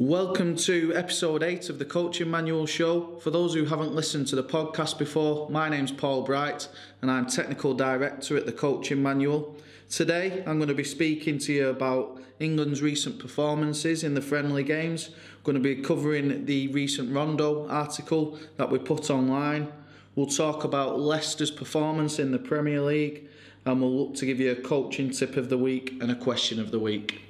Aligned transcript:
Welcome 0.00 0.56
to 0.56 0.94
episode 0.94 1.42
8 1.42 1.68
of 1.68 1.78
the 1.78 1.84
Coaching 1.84 2.30
Manual 2.30 2.64
Show. 2.64 3.18
For 3.18 3.30
those 3.30 3.52
who 3.52 3.66
haven't 3.66 3.94
listened 3.94 4.28
to 4.28 4.36
the 4.36 4.42
podcast 4.42 4.96
before, 4.96 5.50
my 5.50 5.68
name's 5.68 5.92
Paul 5.92 6.22
Bright 6.22 6.68
and 7.02 7.10
I'm 7.10 7.26
Technical 7.26 7.74
Director 7.74 8.34
at 8.34 8.46
the 8.46 8.52
Coaching 8.52 9.02
Manual. 9.02 9.54
Today 9.90 10.42
I'm 10.46 10.56
going 10.56 10.70
to 10.70 10.74
be 10.74 10.84
speaking 10.84 11.36
to 11.40 11.52
you 11.52 11.68
about 11.68 12.18
England's 12.38 12.80
recent 12.80 13.18
performances 13.18 14.02
in 14.02 14.14
the 14.14 14.22
friendly 14.22 14.62
games. 14.62 15.08
I'm 15.08 15.42
going 15.44 15.62
to 15.62 15.62
be 15.62 15.82
covering 15.82 16.46
the 16.46 16.68
recent 16.68 17.14
Rondo 17.14 17.68
article 17.68 18.38
that 18.56 18.70
we 18.70 18.78
put 18.78 19.10
online. 19.10 19.70
We'll 20.14 20.28
talk 20.28 20.64
about 20.64 20.98
Leicester's 20.98 21.50
performance 21.50 22.18
in 22.18 22.32
the 22.32 22.38
Premier 22.38 22.80
League 22.80 23.28
and 23.66 23.82
we'll 23.82 24.06
look 24.06 24.14
to 24.14 24.24
give 24.24 24.40
you 24.40 24.50
a 24.50 24.56
coaching 24.56 25.10
tip 25.10 25.36
of 25.36 25.50
the 25.50 25.58
week 25.58 25.92
and 26.00 26.10
a 26.10 26.16
question 26.16 26.58
of 26.58 26.70
the 26.70 26.78
week. 26.78 27.29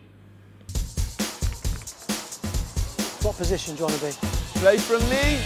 Position 3.41 3.75
do 3.75 3.79
you 3.81 3.87
want 3.87 3.99
to 3.99 4.05
be? 4.05 4.13
Play 4.61 4.77
from 4.77 5.01
me. 5.09 5.41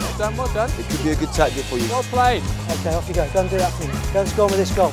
Well 0.00 0.18
done, 0.18 0.36
well 0.36 0.52
done. 0.52 0.68
It 0.76 0.86
could 0.90 1.04
be 1.04 1.10
a 1.10 1.14
good 1.14 1.32
tactic 1.32 1.62
for 1.66 1.78
you. 1.78 1.88
Well 1.88 2.02
played. 2.02 2.42
Okay, 2.68 2.92
off 2.92 3.08
you 3.08 3.14
go. 3.14 3.30
Go 3.32 3.42
and 3.42 3.50
do 3.50 3.58
that 3.58 3.72
for 3.74 3.86
me. 3.86 4.12
Go 4.12 4.20
and 4.20 4.28
score 4.28 4.46
with 4.48 4.56
this 4.56 4.74
goal. 4.74 4.92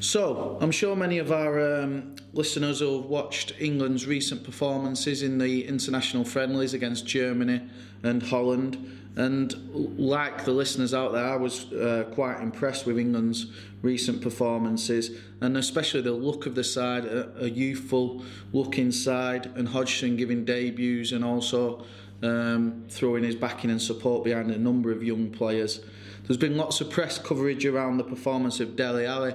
So, 0.00 0.58
I'm 0.60 0.70
sure 0.70 0.94
many 0.94 1.16
of 1.16 1.32
our 1.32 1.80
um, 1.80 2.16
listeners 2.34 2.80
have 2.80 3.06
watched 3.06 3.54
England's 3.58 4.06
recent 4.06 4.44
performances 4.44 5.22
in 5.22 5.38
the 5.38 5.66
international 5.66 6.24
friendlies 6.24 6.74
against 6.74 7.06
Germany 7.06 7.62
and 8.02 8.22
Holland. 8.22 9.01
And 9.14 9.54
like 9.98 10.44
the 10.44 10.52
listeners 10.52 10.94
out 10.94 11.12
there, 11.12 11.26
I 11.26 11.36
was 11.36 11.70
uh, 11.72 12.04
quite 12.14 12.40
impressed 12.40 12.86
with 12.86 12.98
England's 12.98 13.46
recent 13.82 14.22
performances, 14.22 15.10
and 15.40 15.56
especially 15.56 16.00
the 16.00 16.12
look 16.12 16.46
of 16.46 16.54
the 16.54 16.64
side, 16.64 17.04
a, 17.04 17.44
a 17.44 17.48
youthful 17.48 18.24
looking 18.52 18.90
side, 18.90 19.46
and 19.54 19.68
Hodgson 19.68 20.16
giving 20.16 20.44
debuts 20.46 21.12
and 21.12 21.24
also 21.24 21.84
um, 22.22 22.84
throwing 22.88 23.24
his 23.24 23.34
backing 23.34 23.70
and 23.70 23.82
support 23.82 24.24
behind 24.24 24.50
a 24.50 24.58
number 24.58 24.90
of 24.90 25.02
young 25.02 25.30
players. 25.30 25.80
There's 26.26 26.38
been 26.38 26.56
lots 26.56 26.80
of 26.80 26.88
press 26.88 27.18
coverage 27.18 27.66
around 27.66 27.98
the 27.98 28.04
performance 28.04 28.60
of 28.60 28.76
Dele 28.76 29.04
Alli, 29.04 29.34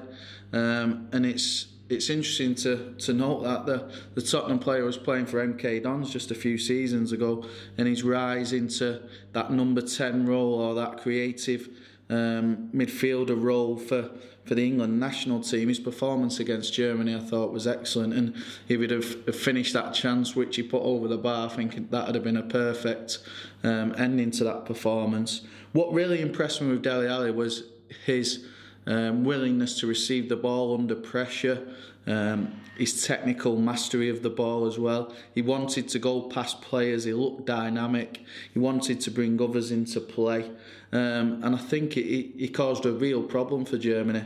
um, 0.53 1.07
and 1.11 1.25
it's 1.25 1.67
it's 1.89 2.09
interesting 2.09 2.55
to, 2.55 2.93
to 2.99 3.13
note 3.13 3.43
that 3.43 3.65
the, 3.65 3.91
the 4.15 4.21
Tottenham 4.21 4.59
player 4.59 4.83
was 4.83 4.97
playing 4.97 5.25
for 5.25 5.45
MK 5.45 5.83
Dons 5.83 6.11
just 6.11 6.31
a 6.31 6.35
few 6.35 6.57
seasons 6.57 7.11
ago 7.11 7.45
and 7.77 7.87
his 7.87 8.03
rise 8.03 8.51
into 8.53 9.01
that 9.33 9.51
number 9.51 9.81
10 9.81 10.25
role 10.25 10.55
or 10.55 10.75
that 10.75 11.01
creative 11.01 11.69
um, 12.09 12.69
midfielder 12.73 13.41
role 13.41 13.77
for, 13.77 14.11
for 14.45 14.55
the 14.55 14.65
England 14.65 14.99
national 14.99 15.41
team. 15.41 15.69
His 15.69 15.79
performance 15.79 16.39
against 16.39 16.73
Germany 16.73 17.15
I 17.15 17.19
thought 17.19 17.53
was 17.53 17.67
excellent 17.67 18.13
and 18.13 18.35
he 18.67 18.75
would 18.75 18.91
have 18.91 19.35
finished 19.35 19.73
that 19.73 19.93
chance 19.93 20.35
which 20.35 20.57
he 20.57 20.63
put 20.63 20.81
over 20.83 21.07
the 21.07 21.17
bar 21.17 21.49
I 21.49 21.53
think 21.53 21.89
that 21.91 22.05
would 22.05 22.15
have 22.15 22.23
been 22.23 22.37
a 22.37 22.43
perfect 22.43 23.19
um, 23.63 23.95
ending 23.97 24.31
to 24.31 24.43
that 24.43 24.65
performance. 24.65 25.41
What 25.71 25.93
really 25.93 26.21
impressed 26.21 26.61
me 26.61 26.69
with 26.69 26.81
Dele 26.81 27.07
Alli 27.07 27.31
was 27.31 27.63
his 28.05 28.45
um, 28.87 29.23
willingness 29.23 29.79
to 29.79 29.87
receive 29.87 30.29
the 30.29 30.35
ball 30.35 30.73
under 30.73 30.95
pressure, 30.95 31.67
um, 32.07 32.59
his 32.77 33.05
technical 33.05 33.57
mastery 33.57 34.09
of 34.09 34.23
the 34.23 34.29
ball 34.29 34.65
as 34.65 34.79
well. 34.79 35.13
He 35.35 35.41
wanted 35.41 35.89
to 35.89 35.99
go 35.99 36.21
past 36.21 36.61
players, 36.61 37.03
he 37.03 37.13
looked 37.13 37.45
dynamic, 37.45 38.23
he 38.53 38.59
wanted 38.59 39.01
to 39.01 39.11
bring 39.11 39.39
others 39.41 39.71
into 39.71 39.99
play, 39.99 40.49
um, 40.91 41.43
and 41.43 41.53
I 41.53 41.57
think 41.57 41.97
it, 41.97 42.43
it, 42.43 42.53
caused 42.53 42.85
a 42.85 42.91
real 42.91 43.21
problem 43.21 43.65
for 43.65 43.77
Germany. 43.77 44.23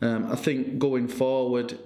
Um, 0.00 0.30
I 0.32 0.36
think 0.36 0.80
going 0.80 1.06
forward, 1.06 1.78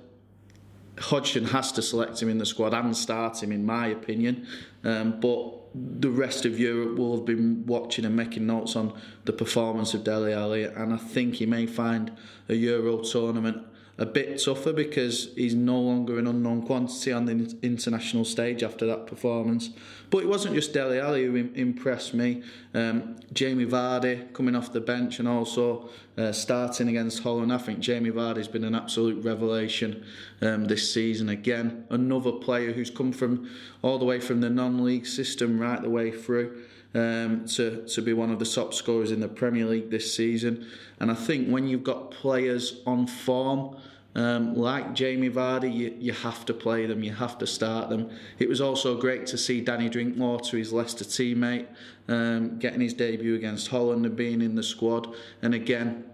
Hodgson 0.99 1.47
has 1.47 1.73
to 1.73 1.83
select 1.83 2.23
him 2.23 2.29
in 2.29 2.39
the 2.39 2.47
squad 2.47 2.73
and 2.73 2.97
start 2.97 3.43
him, 3.43 3.53
in 3.53 3.67
my 3.67 3.89
opinion. 3.89 4.47
Um, 4.83 5.21
but 5.21 5.53
the 5.75 6.11
rest 6.11 6.47
of 6.47 6.59
Europe 6.59 6.97
will 6.97 7.17
have 7.17 7.27
been 7.27 7.67
watching 7.67 8.05
and 8.05 8.17
making 8.17 8.47
notes 8.47 8.77
on 8.77 8.99
the 9.25 9.33
performance 9.33 9.93
of 9.95 10.05
Dele 10.05 10.33
Alli, 10.33 10.65
and 10.65 10.95
I 10.95 10.97
think 10.97 11.35
he 11.35 11.47
may 11.47 11.67
find 11.67 12.13
a 12.49 12.55
Euro 12.55 13.03
tournament 13.03 13.63
a 13.99 14.07
bit 14.07 14.43
tougher 14.43 14.73
because 14.73 15.31
he's 15.37 15.55
no 15.55 15.79
longer 15.81 16.19
an 16.19 16.27
unknown 16.27 16.63
quantity 16.63 17.13
on 17.13 17.25
the 17.25 17.57
international 17.63 18.25
stage 18.25 18.63
after 18.63 18.87
that 18.87 19.07
performance. 19.07 19.71
But 20.11 20.19
it 20.19 20.29
wasn't 20.29 20.55
just 20.55 20.73
Dele 20.73 21.01
Alli 21.01 21.25
who 21.25 21.35
impressed 21.55 22.15
me. 22.15 22.43
Um, 22.75 23.17
Jamie 23.33 23.67
Vardy 23.67 24.33
coming 24.33 24.55
off 24.55 24.73
the 24.73 24.81
bench 24.81 25.19
and 25.19 25.27
also 25.27 25.89
uh, 26.17 26.33
starting 26.33 26.89
against 26.89 27.23
Holland. 27.23 27.53
I 27.53 27.59
think 27.59 27.81
Jamie 27.81 28.11
Vardy's 28.11 28.49
been 28.49 28.65
an 28.65 28.75
absolute 28.75 29.25
revelation 29.25 30.05
um, 30.43 30.67
this 30.67 30.93
season 30.93 31.29
again. 31.29 31.87
Another 31.91 32.33
player 32.33 32.73
who's 32.73 32.91
come 32.91 33.13
from 33.13 33.51
all 33.83 33.99
the 33.99 34.05
way 34.05 34.21
from 34.21 34.41
the 34.41 34.51
non-league 34.51 35.07
system 35.07 35.59
right 35.59 35.83
the 35.83 35.91
way 35.91 36.11
through. 36.11 36.65
Um, 36.95 37.45
to, 37.49 37.87
to 37.89 38.01
be 38.01 38.15
one 38.15 38.31
of 38.31 38.39
the 38.39 38.47
top 38.47 38.73
scorers 38.73 39.11
in 39.11 39.21
the 39.21 39.29
Premier 39.29 39.67
League 39.67 39.91
this 39.91 40.15
season. 40.15 40.67
And 40.99 41.11
I 41.11 41.15
think 41.15 41.49
when 41.49 41.69
you've 41.69 41.85
got 41.85 42.11
players 42.11 42.81
on 42.87 43.07
form, 43.07 43.77
um, 44.17 44.55
like 44.55 44.95
Jamie 44.95 45.29
Vardy, 45.29 45.73
you, 45.73 45.95
you 45.99 46.13
have 46.13 46.47
to 46.47 46.55
play 46.55 46.87
them, 46.87 47.05
you 47.05 47.13
have 47.13 47.37
to 47.37 47.47
start 47.47 47.91
them. 47.91 48.11
It 48.39 48.49
was 48.49 48.63
also 48.63 48.99
great 48.99 49.27
to 49.27 49.37
see 49.37 49.61
Danny 49.61 49.91
Drinkwater, 49.91 50.57
his 50.57 50.73
Leicester 50.73 51.05
teammate, 51.05 51.67
um, 52.09 52.59
getting 52.59 52.81
his 52.81 52.95
debut 52.95 53.35
against 53.35 53.69
Holland 53.69 54.07
and 54.07 54.17
being 54.17 54.41
in 54.41 54.55
the 54.55 54.63
squad. 54.63 55.15
And 55.43 55.53
again, 55.53 56.05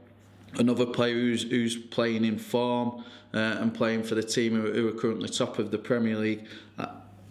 another 0.58 0.84
player 0.84 1.14
who's, 1.14 1.44
who's 1.44 1.76
playing 1.76 2.24
in 2.24 2.38
form 2.38 3.04
uh, 3.32 3.38
and 3.38 3.72
playing 3.72 4.02
for 4.02 4.16
the 4.16 4.22
team 4.24 4.60
who, 4.60 4.72
who, 4.72 4.88
are 4.88 5.00
currently 5.00 5.28
top 5.28 5.60
of 5.60 5.70
the 5.70 5.78
Premier 5.78 6.16
League. 6.16 6.44
Uh, 6.80 6.86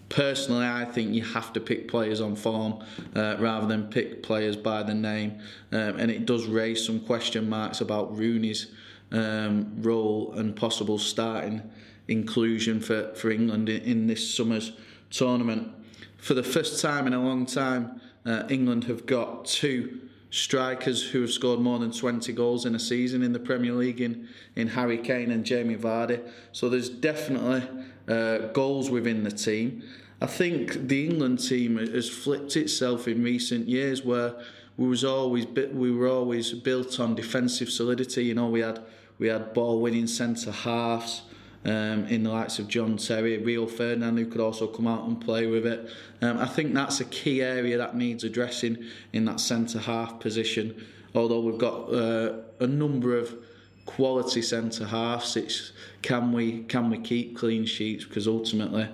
personally, 0.07 0.65
I 0.65 0.85
think 0.85 1.13
you 1.13 1.23
have 1.25 1.51
to 1.51 1.59
pick 1.59 1.89
players 1.89 2.21
on 2.21 2.37
form 2.37 2.81
uh, 3.13 3.35
rather 3.39 3.67
than 3.67 3.89
pick 3.89 4.23
players 4.23 4.55
by 4.55 4.83
the 4.83 4.93
name. 4.93 5.41
Um, 5.73 5.99
and 5.99 6.09
it 6.09 6.25
does 6.25 6.45
raise 6.45 6.85
some 6.85 7.01
question 7.01 7.49
marks 7.49 7.81
about 7.81 8.15
Rooney's 8.15 8.67
um, 9.11 9.81
role 9.81 10.33
and 10.33 10.55
possible 10.55 10.97
starting 10.97 11.61
inclusion 12.07 12.79
for, 12.79 13.13
for 13.15 13.31
England 13.31 13.69
in, 13.69 13.81
in 13.83 14.07
this 14.07 14.35
summer's 14.35 14.73
tournament. 15.09 15.71
For 16.17 16.33
the 16.33 16.43
first 16.43 16.81
time 16.81 17.07
in 17.07 17.13
a 17.13 17.21
long 17.21 17.45
time, 17.45 18.01
uh, 18.25 18.43
England 18.49 18.85
have 18.85 19.05
got 19.05 19.45
two 19.45 20.01
strikers 20.29 21.09
who 21.09 21.21
have 21.21 21.31
scored 21.31 21.59
more 21.59 21.77
than 21.79 21.91
20 21.91 22.31
goals 22.33 22.65
in 22.65 22.73
a 22.73 22.79
season 22.79 23.21
in 23.21 23.33
the 23.33 23.39
Premier 23.39 23.73
League 23.73 23.99
in, 23.99 24.27
in 24.55 24.69
Harry 24.69 24.97
Kane 24.97 25.31
and 25.31 25.45
Jamie 25.45 25.75
Vardy. 25.75 26.21
So 26.53 26.69
there's 26.69 26.89
definitely 26.89 27.67
uh, 28.07 28.47
goals 28.53 28.89
within 28.89 29.23
the 29.23 29.31
team. 29.31 29.83
I 30.21 30.27
think 30.27 30.87
the 30.87 31.07
England 31.07 31.39
team 31.39 31.77
has 31.77 32.09
flipped 32.09 32.55
itself 32.55 33.07
in 33.07 33.23
recent 33.23 33.67
years 33.67 34.05
where 34.05 34.35
we 34.77 34.87
was 34.87 35.03
always 35.03 35.45
we 35.47 35.91
were 35.91 36.07
always 36.07 36.53
built 36.53 36.99
on 36.99 37.15
defensive 37.15 37.69
solidity. 37.69 38.25
You 38.25 38.35
know, 38.35 38.47
we 38.47 38.61
had 38.61 38.81
we 39.21 39.27
had 39.27 39.53
ball 39.53 39.79
winning 39.79 40.07
centre 40.07 40.51
halves 40.51 41.21
um, 41.63 42.05
in 42.07 42.23
the 42.23 42.31
likes 42.31 42.57
of 42.57 42.67
John 42.67 42.97
Terry, 42.97 43.37
Rio 43.37 43.67
Ferdinand, 43.67 44.17
who 44.17 44.25
could 44.25 44.41
also 44.41 44.65
come 44.65 44.87
out 44.87 45.07
and 45.07 45.21
play 45.21 45.45
with 45.45 45.67
it. 45.67 45.91
Um, 46.23 46.39
I 46.39 46.47
think 46.47 46.73
that's 46.73 46.99
a 47.01 47.05
key 47.05 47.43
area 47.43 47.77
that 47.77 47.95
needs 47.95 48.23
addressing 48.23 48.83
in 49.13 49.25
that 49.25 49.39
centre 49.39 49.77
half 49.77 50.19
position. 50.19 50.87
Although 51.13 51.41
we've 51.41 51.59
got 51.59 51.93
uh, 51.93 52.37
a 52.59 52.65
number 52.65 53.15
of 53.15 53.35
quality 53.85 54.41
centre 54.41 54.87
halves, 54.87 55.37
it's 55.37 55.71
can 56.01 56.31
we 56.31 56.63
can 56.63 56.89
we 56.89 56.97
keep 56.97 57.37
clean 57.37 57.65
sheets 57.65 58.03
because 58.05 58.27
ultimately. 58.27 58.89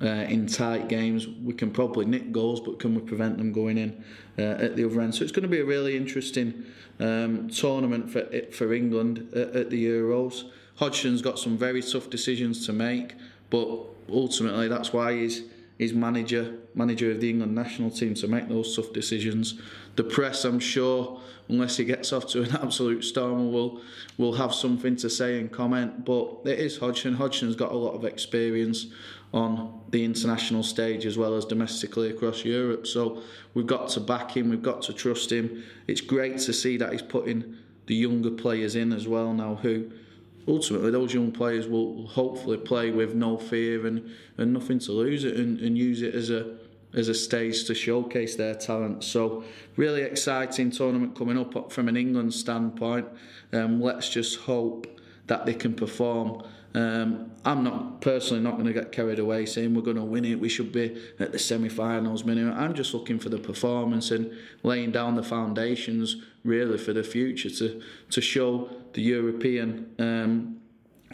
Uh, 0.00 0.06
in 0.28 0.46
tight 0.46 0.88
games, 0.88 1.26
we 1.26 1.52
can 1.52 1.72
probably 1.72 2.06
nick 2.06 2.30
goals, 2.30 2.60
but 2.60 2.78
can 2.78 2.94
we 2.94 3.00
prevent 3.00 3.36
them 3.36 3.52
going 3.52 3.76
in 3.76 4.04
uh, 4.38 4.42
at 4.42 4.76
the 4.76 4.84
other 4.84 5.00
end? 5.00 5.12
So 5.12 5.24
it's 5.24 5.32
going 5.32 5.42
to 5.42 5.48
be 5.48 5.58
a 5.58 5.64
really 5.64 5.96
interesting 5.96 6.66
um, 7.00 7.48
tournament 7.48 8.08
for 8.08 8.28
for 8.52 8.72
England 8.72 9.28
at, 9.34 9.56
at 9.56 9.70
the 9.70 9.86
Euros. 9.86 10.50
Hodgson's 10.76 11.20
got 11.20 11.38
some 11.40 11.58
very 11.58 11.82
tough 11.82 12.08
decisions 12.10 12.64
to 12.66 12.72
make, 12.72 13.14
but 13.50 13.68
ultimately 14.08 14.68
that's 14.68 14.92
why 14.92 15.14
he's 15.14 15.42
he's 15.78 15.92
manager 15.92 16.54
manager 16.74 17.10
of 17.10 17.20
the 17.20 17.30
England 17.30 17.54
national 17.54 17.90
team 17.90 18.14
to 18.14 18.28
make 18.28 18.48
those 18.48 18.76
tough 18.76 18.92
decisions. 18.92 19.60
The 19.96 20.04
press, 20.04 20.44
I'm 20.44 20.60
sure, 20.60 21.20
unless 21.48 21.76
he 21.76 21.84
gets 21.84 22.12
off 22.12 22.26
to 22.28 22.42
an 22.42 22.56
absolute 22.62 23.02
storm, 23.02 23.52
will 23.52 23.80
will 24.16 24.34
have 24.34 24.54
something 24.54 24.94
to 24.96 25.10
say 25.10 25.40
and 25.40 25.50
comment. 25.50 26.04
But 26.04 26.42
it 26.44 26.60
is 26.60 26.78
Hodgson. 26.78 27.14
Hodgson's 27.14 27.56
got 27.56 27.72
a 27.72 27.76
lot 27.76 27.94
of 27.94 28.04
experience 28.04 28.86
on 29.32 29.80
the 29.90 30.04
international 30.04 30.62
stage 30.62 31.04
as 31.04 31.18
well 31.18 31.34
as 31.34 31.44
domestically 31.44 32.10
across 32.10 32.44
Europe. 32.44 32.86
So 32.86 33.22
we've 33.54 33.66
got 33.66 33.88
to 33.90 34.00
back 34.00 34.36
him, 34.36 34.48
we've 34.48 34.62
got 34.62 34.82
to 34.82 34.92
trust 34.92 35.30
him. 35.30 35.64
It's 35.86 36.00
great 36.00 36.38
to 36.38 36.52
see 36.52 36.76
that 36.78 36.92
he's 36.92 37.02
putting 37.02 37.56
the 37.86 37.94
younger 37.94 38.30
players 38.30 38.76
in 38.76 38.92
as 38.92 39.08
well 39.08 39.32
now 39.32 39.56
who 39.56 39.90
ultimately 40.46 40.90
those 40.90 41.12
young 41.12 41.30
players 41.30 41.68
will 41.68 42.06
hopefully 42.06 42.56
play 42.56 42.90
with 42.90 43.14
no 43.14 43.36
fear 43.36 43.86
and, 43.86 44.10
and 44.38 44.52
nothing 44.52 44.78
to 44.78 44.92
lose 44.92 45.24
it 45.24 45.36
and, 45.36 45.60
and 45.60 45.76
use 45.76 46.02
it 46.02 46.14
as 46.14 46.30
a 46.30 46.56
as 46.94 47.08
a 47.08 47.14
stage 47.14 47.64
to 47.64 47.74
showcase 47.74 48.36
their 48.36 48.54
talent. 48.54 49.04
So 49.04 49.44
really 49.76 50.00
exciting 50.00 50.70
tournament 50.70 51.14
coming 51.14 51.38
up 51.38 51.70
from 51.70 51.86
an 51.86 51.98
England 51.98 52.32
standpoint. 52.32 53.06
Um, 53.52 53.80
let's 53.80 54.08
just 54.08 54.40
hope 54.40 54.86
that 55.26 55.44
they 55.44 55.52
can 55.52 55.74
perform 55.74 56.42
um, 56.74 57.30
I'm 57.44 57.64
not 57.64 58.00
personally 58.00 58.42
not 58.42 58.52
going 58.52 58.66
to 58.66 58.72
get 58.72 58.92
carried 58.92 59.18
away 59.18 59.46
saying 59.46 59.74
we're 59.74 59.82
going 59.82 59.96
to 59.96 60.02
win 60.02 60.24
it. 60.24 60.38
We 60.38 60.48
should 60.48 60.70
be 60.70 61.00
at 61.18 61.32
the 61.32 61.38
semi-finals 61.38 62.24
minimum. 62.24 62.58
I'm 62.58 62.74
just 62.74 62.92
looking 62.92 63.18
for 63.18 63.30
the 63.30 63.38
performance 63.38 64.10
and 64.10 64.30
laying 64.62 64.90
down 64.90 65.14
the 65.14 65.22
foundations 65.22 66.16
really 66.44 66.78
for 66.78 66.92
the 66.92 67.02
future 67.02 67.50
to 67.50 67.82
to 68.10 68.20
show 68.20 68.70
the 68.92 69.02
European 69.02 69.94
um, 69.98 70.60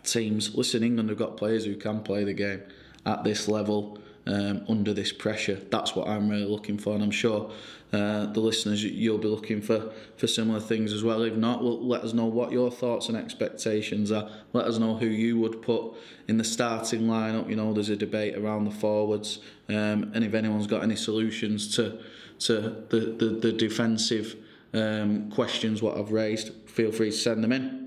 teams. 0.02 0.54
Listen, 0.54 0.82
England 0.82 1.08
have 1.08 1.18
got 1.18 1.36
players 1.36 1.64
who 1.64 1.76
can 1.76 2.02
play 2.02 2.24
the 2.24 2.34
game 2.34 2.62
at 3.06 3.22
this 3.22 3.48
level 3.48 3.98
um, 4.26 4.64
under 4.68 4.94
this 4.94 5.12
pressure. 5.12 5.60
That's 5.70 5.94
what 5.94 6.08
I'm 6.08 6.28
really 6.28 6.46
looking 6.46 6.78
for, 6.78 6.94
and 6.94 7.02
I'm 7.02 7.10
sure 7.10 7.50
uh, 7.92 8.26
the 8.26 8.40
listeners 8.40 8.82
you'll 8.82 9.18
be 9.18 9.28
looking 9.28 9.60
for 9.60 9.92
for 10.16 10.26
similar 10.26 10.60
things 10.60 10.92
as 10.92 11.04
well. 11.04 11.22
If 11.22 11.36
not, 11.36 11.62
well, 11.62 11.84
let 11.86 12.02
us 12.02 12.12
know 12.12 12.26
what 12.26 12.50
your 12.50 12.70
thoughts 12.70 13.08
and 13.08 13.16
expectations 13.16 14.10
are. 14.10 14.28
Let 14.52 14.66
us 14.66 14.78
know 14.78 14.96
who 14.96 15.06
you 15.06 15.38
would 15.38 15.62
put 15.62 15.94
in 16.26 16.38
the 16.38 16.44
starting 16.44 17.02
lineup. 17.02 17.48
You 17.48 17.56
know, 17.56 17.72
there's 17.72 17.90
a 17.90 17.96
debate 17.96 18.36
around 18.36 18.64
the 18.64 18.70
forwards, 18.70 19.40
um, 19.68 20.10
and 20.14 20.24
if 20.24 20.34
anyone's 20.34 20.66
got 20.66 20.82
any 20.82 20.96
solutions 20.96 21.74
to 21.76 22.00
to 22.40 22.60
the 22.88 23.14
the, 23.18 23.38
the 23.40 23.52
defensive 23.52 24.36
um, 24.72 25.30
questions 25.30 25.82
what 25.82 25.96
I've 25.96 26.10
raised, 26.10 26.52
feel 26.66 26.90
free 26.90 27.10
to 27.10 27.16
send 27.16 27.44
them 27.44 27.52
in. 27.52 27.83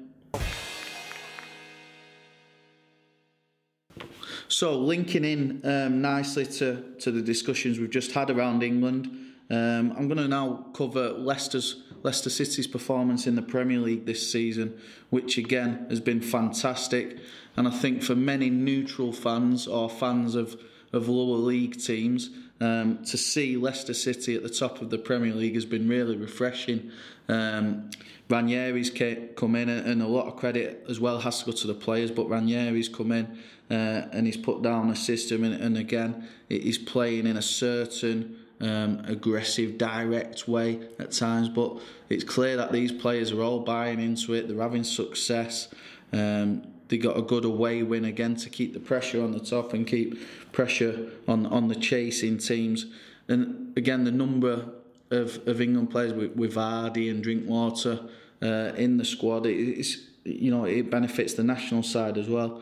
So, 4.50 4.78
linking 4.80 5.26
in 5.26 5.62
um, 5.66 6.02
nicely 6.02 6.46
to, 6.46 6.82
to 7.00 7.12
the 7.12 7.22
discussions 7.22 7.80
we've 7.80 7.90
just 7.90 8.14
had 8.14 8.30
around 8.30 8.64
England, 8.64 9.08
um, 9.50 9.94
I'm 9.98 10.08
going 10.08 10.18
to 10.18 10.28
now 10.28 10.68
cover 10.74 11.10
Leicester's 11.10 11.84
Leicester 12.04 12.30
City's 12.30 12.68
performance 12.68 13.28
in 13.28 13.36
the 13.36 13.42
Premier 13.42 13.80
League 13.80 14.06
this 14.06 14.32
season, 14.32 14.80
which 15.10 15.38
again 15.38 15.86
has 15.90 16.00
been 16.00 16.22
fantastic. 16.22 17.18
And 17.58 17.68
I 17.68 17.72
think 17.72 18.04
for 18.04 18.16
many 18.16 18.50
neutral 18.50 19.12
fans 19.12 19.68
or 19.68 19.90
fans 19.90 20.36
of, 20.36 20.58
of 20.94 21.10
lower 21.10 21.38
league 21.38 21.82
teams, 21.82 22.30
um, 22.60 23.04
to 23.06 23.18
see 23.18 23.58
Leicester 23.58 23.94
City 23.94 24.36
at 24.36 24.44
the 24.44 24.50
top 24.50 24.82
of 24.82 24.90
the 24.90 24.98
Premier 24.98 25.34
League 25.34 25.56
has 25.56 25.66
been 25.66 25.88
really 25.88 26.18
refreshing. 26.18 26.92
Um, 27.30 27.90
Ranieri's 28.30 28.90
come 29.36 29.56
in, 29.56 29.70
and 29.70 30.02
a 30.02 30.08
lot 30.08 30.28
of 30.28 30.36
credit 30.36 30.86
as 30.90 31.00
well 31.00 31.20
has 31.20 31.40
to 31.40 31.46
go 31.46 31.52
to 31.52 31.68
the 31.68 31.74
players, 31.74 32.12
but 32.12 32.28
Ranieri's 32.28 32.90
come 32.90 33.12
in 33.12 33.38
uh, 33.70 34.08
and 34.12 34.26
he's 34.26 34.38
put 34.38 34.62
down 34.62 34.90
a 34.90 34.96
system, 34.96 35.44
and, 35.44 35.62
and 35.62 35.78
again, 35.78 36.28
he's 36.50 36.78
playing 36.78 37.28
in 37.28 37.38
a 37.38 37.42
certain 37.42 38.38
um, 38.60 39.02
aggressive, 39.06 39.78
direct 39.78 40.48
way 40.48 40.80
at 41.00 41.12
times. 41.12 41.50
But 41.50 41.78
it's 42.10 42.24
clear 42.24 42.58
that 42.58 42.72
these 42.72 42.92
players 42.92 43.32
are 43.32 43.42
all 43.42 43.60
buying 43.60 44.00
into 44.00 44.34
it. 44.34 44.48
They're 44.48 44.62
having 44.62 44.84
success. 44.84 45.70
Um, 46.12 46.64
they 46.90 46.98
got 46.98 47.18
a 47.18 47.22
good 47.22 47.46
away 47.46 47.84
win 47.84 48.06
again 48.06 48.36
to 48.36 48.50
keep 48.50 48.74
the 48.74 48.80
pressure 48.80 49.22
on 49.22 49.32
the 49.32 49.40
top 49.40 49.74
and 49.74 49.86
keep 49.86 50.18
pressure 50.52 51.10
on 51.28 51.46
on 51.48 51.68
the 51.68 51.76
chasing 51.76 52.38
teams. 52.38 52.88
And 53.28 53.78
again, 53.78 54.04
the 54.04 54.12
number 54.12 54.66
of, 55.12 55.48
of 55.48 55.62
England 55.62 55.90
players 55.90 56.14
with, 56.14 56.36
with 56.36 56.56
Vardy 56.56 57.10
and 57.10 57.22
Drinkwater 57.22 58.00
uh, 58.42 58.74
in 58.76 58.98
the 58.98 59.06
squad, 59.06 59.46
it's 59.46 59.98
you 60.24 60.52
know 60.52 60.66
it 60.66 60.90
benefits 60.90 61.34
the 61.34 61.44
national 61.44 61.84
side 61.84 62.18
as 62.18 62.28
well. 62.28 62.62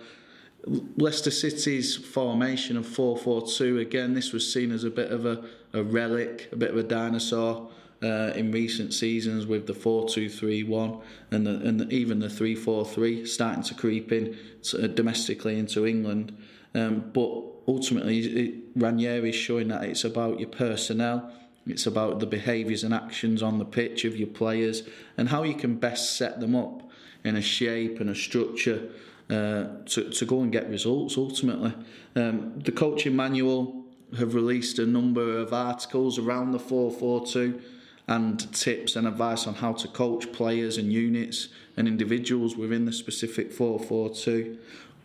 Leicester 0.98 1.30
City's 1.30 1.96
formation 1.96 2.76
of 2.76 2.88
4-4-2 2.88 3.82
again 3.82 4.16
this 4.16 4.34
was 4.34 4.52
seen 4.52 4.72
as 4.72 4.84
a 4.84 4.90
bit 4.90 5.12
of 5.12 5.24
a, 5.28 5.44
a 5.74 5.84
relic 5.84 6.50
a 6.52 6.56
bit 6.56 6.72
of 6.72 6.78
a 6.78 6.82
dinosaur 6.82 7.70
uh, 8.04 8.32
in 8.36 8.52
recent 8.52 8.94
seasons 8.94 9.46
with 9.46 9.68
the 9.68 9.74
4-2-3-1 9.74 11.02
and, 11.32 11.48
the, 11.48 11.52
and 11.52 11.80
the, 11.80 11.90
even 11.90 12.20
the 12.20 12.28
3-4-3 12.28 13.28
starting 13.28 13.64
to 13.64 13.74
creep 13.74 14.12
in 14.12 14.38
to, 14.64 14.84
uh, 14.84 14.88
domestically 14.88 15.58
into 15.58 15.86
England 15.86 16.36
um, 16.74 17.10
but 17.14 17.42
ultimately 17.68 18.20
it, 18.20 18.56
Ranieri 18.76 19.30
is 19.30 19.36
showing 19.36 19.70
that 19.70 19.84
it's 19.84 20.04
about 20.04 20.40
your 20.40 20.50
personnel 20.50 21.32
it's 21.68 21.88
about 21.88 22.20
the 22.20 22.28
behaviours 22.28 22.84
and 22.84 22.94
actions 22.94 23.42
on 23.42 23.58
the 23.58 23.66
pitch 23.66 24.06
of 24.06 24.16
your 24.16 24.28
players 24.28 24.84
and 25.18 25.30
how 25.30 25.44
you 25.44 25.56
can 25.56 25.76
best 25.76 26.16
set 26.16 26.40
them 26.40 26.56
up 26.56 26.84
in 27.24 27.36
a 27.36 27.42
shape 27.42 28.00
and 28.00 28.10
a 28.10 28.16
structure 28.16 28.90
uh, 29.30 29.66
to, 29.86 30.10
to 30.12 30.26
go 30.26 30.42
and 30.42 30.52
get 30.52 30.70
results 30.70 31.18
ultimately. 31.18 31.74
Um, 32.16 32.60
the 32.60 32.72
coaching 32.72 33.16
manual 33.16 33.84
have 34.18 34.36
released 34.36 34.78
a 34.78 34.86
number 34.86 35.40
of 35.40 35.52
articles 35.52 36.20
around 36.20 36.52
the 36.52 36.60
442 36.60 37.60
and 38.08 38.54
tips 38.54 38.96
and 38.96 39.08
advice 39.08 39.48
on 39.48 39.56
how 39.56 39.74
to 39.74 39.88
coach 39.88 40.32
players 40.32 40.78
and 40.78 40.92
units 40.92 41.50
and 41.76 41.88
individuals 41.88 42.56
within 42.56 42.86
the 42.86 42.94
specific 42.94 43.52
442. 43.52 44.58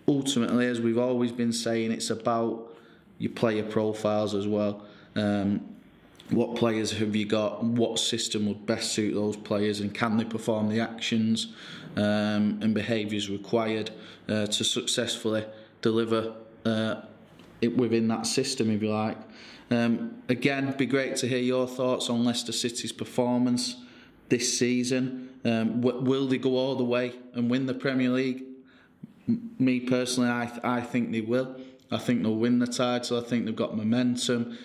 Ultimately, 0.06 0.66
as 0.66 0.80
we've 0.80 0.98
always 0.98 1.32
been 1.32 1.52
saying, 1.52 1.92
it's 1.92 2.10
about 2.10 2.76
your 3.18 3.32
player 3.32 3.62
profiles 3.62 4.34
as 4.34 4.46
well. 4.46 4.84
Um, 5.16 5.60
what 6.30 6.56
players 6.56 6.92
have 6.92 7.16
you 7.16 7.26
got? 7.26 7.64
What 7.64 7.98
system 7.98 8.46
would 8.46 8.64
best 8.66 8.92
suit 8.92 9.14
those 9.14 9.36
players, 9.36 9.80
and 9.80 9.92
can 9.92 10.16
they 10.16 10.24
perform 10.24 10.68
the 10.68 10.80
actions 10.80 11.48
um, 11.96 12.60
and 12.62 12.72
behaviours 12.72 13.28
required 13.28 13.90
uh, 14.28 14.46
to 14.46 14.64
successfully 14.64 15.44
deliver 15.82 16.34
uh, 16.64 17.02
it 17.60 17.76
within 17.76 18.08
that 18.08 18.26
system, 18.26 18.70
if 18.70 18.82
you 18.82 18.90
like? 18.90 19.18
Um, 19.70 20.22
again, 20.28 20.74
be 20.76 20.86
great 20.86 21.16
to 21.16 21.28
hear 21.28 21.38
your 21.38 21.66
thoughts 21.66 22.10
on 22.10 22.24
Leicester 22.24 22.52
City's 22.52 22.92
performance 22.92 23.76
this 24.28 24.58
season. 24.58 25.30
Um, 25.44 25.80
will 25.80 26.26
they 26.26 26.38
go 26.38 26.56
all 26.56 26.74
the 26.74 26.84
way 26.84 27.14
and 27.34 27.50
win 27.50 27.66
the 27.66 27.74
Premier 27.74 28.10
League? 28.10 28.44
Me 29.58 29.80
personally, 29.80 30.30
I, 30.30 30.46
th- 30.46 30.64
I 30.64 30.80
think 30.80 31.12
they 31.12 31.20
will. 31.20 31.56
I 31.90 31.98
think 31.98 32.22
they'll 32.22 32.34
win 32.34 32.58
the 32.58 32.66
title. 32.66 33.18
I 33.18 33.22
think 33.22 33.46
they've 33.46 33.56
got 33.56 33.76
momentum 33.76 34.58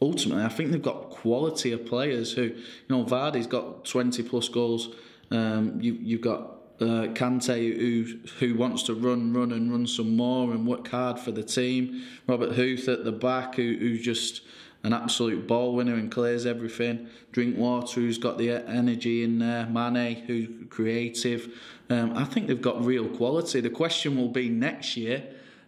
ultimately, 0.00 0.44
I 0.44 0.48
think 0.48 0.70
they've 0.70 0.82
got 0.82 1.10
quality 1.10 1.72
of 1.72 1.86
players 1.86 2.32
who, 2.32 2.42
you 2.42 2.54
know, 2.88 3.04
Vardy's 3.04 3.46
got 3.46 3.84
20 3.84 4.22
plus 4.24 4.48
goals. 4.48 4.94
Um, 5.30 5.80
you, 5.80 5.94
you've 5.94 6.20
got 6.20 6.57
uh, 6.80 7.08
Kante 7.14 7.76
who 7.76 8.18
who 8.38 8.54
wants 8.54 8.82
to 8.84 8.94
run, 8.94 9.32
run, 9.32 9.52
and 9.52 9.70
run 9.70 9.86
some 9.86 10.16
more 10.16 10.52
and 10.52 10.66
work 10.66 10.88
hard 10.88 11.18
for 11.18 11.32
the 11.32 11.42
team. 11.42 12.04
Robert 12.26 12.54
Huth 12.54 12.88
at 12.88 13.04
the 13.04 13.12
back 13.12 13.56
who 13.56 13.76
who's 13.78 14.02
just 14.02 14.42
an 14.84 14.92
absolute 14.92 15.46
ball 15.46 15.74
winner 15.74 15.94
and 15.94 16.10
clears 16.10 16.46
everything. 16.46 17.08
Drinkwater 17.32 18.00
who's 18.00 18.18
got 18.18 18.38
the 18.38 18.50
energy 18.50 19.24
in 19.24 19.38
there. 19.38 19.66
Mane 19.66 20.16
who's 20.26 20.48
creative. 20.70 21.52
Um, 21.90 22.16
I 22.16 22.24
think 22.24 22.46
they've 22.46 22.60
got 22.60 22.84
real 22.84 23.08
quality. 23.08 23.60
The 23.60 23.70
question 23.70 24.16
will 24.16 24.28
be 24.28 24.48
next 24.48 24.96
year 24.96 25.24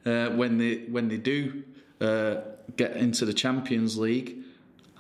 uh, 0.06 0.30
when 0.30 0.58
they 0.58 0.84
when 0.84 1.08
they 1.08 1.16
do 1.16 1.64
uh, 2.00 2.36
get 2.76 2.96
into 2.96 3.24
the 3.24 3.34
Champions 3.34 3.98
League, 3.98 4.38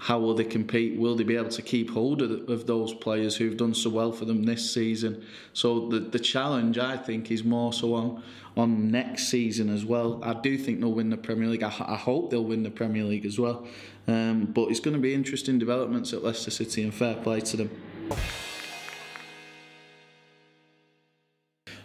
how 0.00 0.18
will 0.18 0.34
they 0.34 0.44
compete? 0.44 0.98
Will 0.98 1.14
they 1.14 1.24
be 1.24 1.36
able 1.36 1.50
to 1.50 1.60
keep 1.60 1.90
hold 1.90 2.22
of, 2.22 2.48
of 2.48 2.66
those 2.66 2.94
players 2.94 3.36
who've 3.36 3.56
done 3.56 3.74
so 3.74 3.90
well 3.90 4.12
for 4.12 4.24
them 4.24 4.44
this 4.44 4.72
season? 4.72 5.22
So 5.52 5.88
the 5.88 6.00
the 6.00 6.18
challenge, 6.18 6.78
I 6.78 6.96
think, 6.96 7.30
is 7.30 7.44
more 7.44 7.72
so 7.74 7.92
on 7.94 8.22
on 8.56 8.90
next 8.90 9.28
season 9.28 9.68
as 9.68 9.84
well. 9.84 10.18
I 10.24 10.32
do 10.32 10.56
think 10.56 10.80
they'll 10.80 10.92
win 10.92 11.10
the 11.10 11.18
Premier 11.18 11.48
League. 11.48 11.62
I, 11.62 11.68
I 11.86 11.96
hope 11.96 12.30
they'll 12.30 12.42
win 12.42 12.62
the 12.62 12.70
Premier 12.70 13.04
League 13.04 13.26
as 13.26 13.38
well. 13.38 13.66
Um, 14.08 14.46
but 14.46 14.70
it's 14.70 14.80
going 14.80 14.94
to 14.94 15.00
be 15.00 15.12
interesting 15.12 15.58
developments 15.58 16.14
at 16.14 16.24
Leicester 16.24 16.50
City, 16.50 16.82
and 16.82 16.94
fair 16.94 17.16
play 17.16 17.40
to 17.40 17.56
them. 17.58 17.70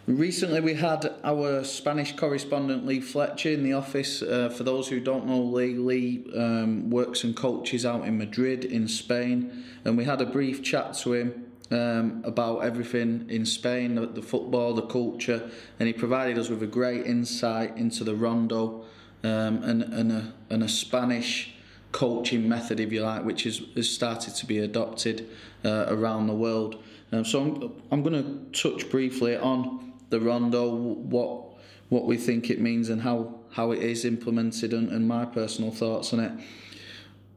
Recently, 0.06 0.60
we 0.60 0.74
had 0.74 1.16
our 1.24 1.64
Spanish 1.64 2.14
correspondent 2.14 2.86
Lee 2.86 3.00
Fletcher 3.00 3.50
in 3.50 3.64
the 3.64 3.72
office. 3.72 4.22
Uh, 4.22 4.50
for 4.50 4.62
those 4.62 4.86
who 4.86 5.00
don't 5.00 5.26
know, 5.26 5.42
Lee, 5.42 5.74
Lee 5.74 6.24
um, 6.36 6.90
works 6.90 7.24
and 7.24 7.34
coaches 7.34 7.84
out 7.84 8.04
in 8.04 8.16
Madrid, 8.16 8.64
in 8.64 8.86
Spain, 8.86 9.64
and 9.84 9.98
we 9.98 10.04
had 10.04 10.20
a 10.20 10.26
brief 10.26 10.62
chat 10.62 10.94
to 10.98 11.14
him 11.14 11.46
um, 11.72 12.22
about 12.24 12.58
everything 12.58 13.26
in 13.28 13.44
Spain 13.44 13.96
the, 13.96 14.06
the, 14.06 14.22
football, 14.22 14.74
the 14.74 14.82
culture, 14.82 15.50
and 15.80 15.88
he 15.88 15.92
provided 15.92 16.38
us 16.38 16.48
with 16.48 16.62
a 16.62 16.68
great 16.68 17.04
insight 17.04 17.76
into 17.76 18.04
the 18.04 18.14
rondo 18.14 18.84
um, 19.24 19.64
and, 19.64 19.82
and, 19.82 20.12
a, 20.12 20.32
and 20.50 20.62
a 20.62 20.68
Spanish 20.68 21.56
coaching 21.90 22.48
method, 22.48 22.78
if 22.78 22.92
you 22.92 23.02
like, 23.02 23.24
which 23.24 23.44
is, 23.44 23.62
has 23.74 23.90
started 23.90 24.36
to 24.36 24.46
be 24.46 24.58
adopted 24.58 25.28
uh, 25.64 25.86
around 25.88 26.28
the 26.28 26.34
world. 26.34 26.80
Um, 27.10 27.24
so 27.24 27.40
I'm, 27.42 27.72
I'm 27.90 28.02
going 28.04 28.22
to 28.52 28.60
touch 28.62 28.88
briefly 28.88 29.36
on 29.36 29.85
the 30.10 30.20
rondo, 30.20 30.74
what 30.74 31.46
what 31.88 32.04
we 32.04 32.16
think 32.16 32.50
it 32.50 32.60
means 32.60 32.88
and 32.88 33.02
how, 33.02 33.34
how 33.50 33.70
it 33.70 33.82
is 33.82 34.04
implemented 34.04 34.72
and, 34.72 34.90
and 34.90 35.06
my 35.06 35.24
personal 35.24 35.70
thoughts 35.70 36.12
on 36.12 36.20
it. 36.20 36.32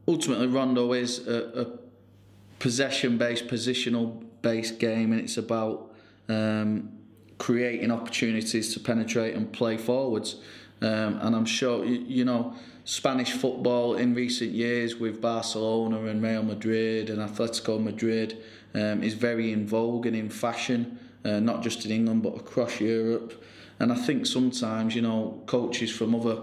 Ultimately, 0.08 0.48
rondo 0.48 0.92
is 0.92 1.26
a, 1.28 1.60
a 1.60 1.66
possession 2.58 3.16
based, 3.16 3.46
positional 3.46 4.24
based 4.42 4.78
game, 4.78 5.12
and 5.12 5.20
it's 5.20 5.36
about 5.36 5.92
um, 6.28 6.90
creating 7.38 7.90
opportunities 7.90 8.74
to 8.74 8.80
penetrate 8.80 9.34
and 9.34 9.52
play 9.52 9.76
forwards. 9.76 10.36
Um, 10.82 11.18
and 11.20 11.36
I'm 11.36 11.44
sure 11.44 11.84
you, 11.84 12.00
you, 12.00 12.24
know 12.24 12.54
Spanish 12.84 13.32
football 13.32 13.94
in 13.96 14.14
recent 14.14 14.50
years 14.50 14.96
with 14.96 15.20
Barcelona 15.20 16.06
and 16.06 16.22
Real 16.22 16.42
Madrid 16.42 17.10
and 17.10 17.18
Atletico 17.18 17.80
Madrid 17.80 18.42
um, 18.74 19.02
is 19.02 19.12
very 19.12 19.52
in 19.52 19.66
vogue 19.66 20.06
and 20.06 20.16
in 20.16 20.30
fashion 20.30 20.98
uh, 21.24 21.40
not 21.40 21.62
just 21.62 21.84
in 21.84 21.90
England 21.90 22.22
but 22.22 22.36
across 22.36 22.80
Europe. 22.80 23.42
and 23.78 23.92
I 23.92 23.96
think 23.96 24.26
sometimes 24.26 24.94
you 24.94 25.02
know 25.02 25.42
coaches 25.46 25.90
from 25.90 26.14
other 26.14 26.38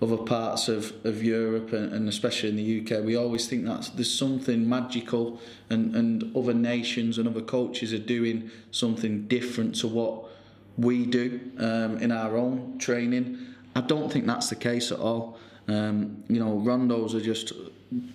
other 0.00 0.16
parts 0.16 0.68
of, 0.68 0.92
of 1.04 1.24
Europe 1.24 1.72
and, 1.72 1.92
and 1.92 2.08
especially 2.08 2.48
in 2.50 2.56
the 2.56 2.80
UK, 2.80 3.04
we 3.04 3.16
always 3.16 3.48
think 3.48 3.64
that 3.64 3.90
there's 3.96 4.16
something 4.16 4.68
magical 4.68 5.40
and, 5.70 5.94
and 5.96 6.36
other 6.36 6.54
nations 6.54 7.18
and 7.18 7.26
other 7.26 7.40
coaches 7.40 7.92
are 7.92 7.98
doing 7.98 8.48
something 8.70 9.26
different 9.26 9.74
to 9.74 9.88
what 9.88 10.24
we 10.76 11.04
do 11.04 11.40
um, 11.58 11.98
in 11.98 12.12
our 12.12 12.36
own 12.36 12.78
training. 12.78 13.38
I 13.74 13.80
don't 13.80 14.10
think 14.12 14.26
that's 14.26 14.48
the 14.48 14.56
case 14.56 14.92
at 14.92 15.00
all. 15.00 15.36
Um, 15.66 16.22
you 16.28 16.38
know, 16.38 16.62
rondos 16.64 17.14
are 17.14 17.20
just 17.20 17.52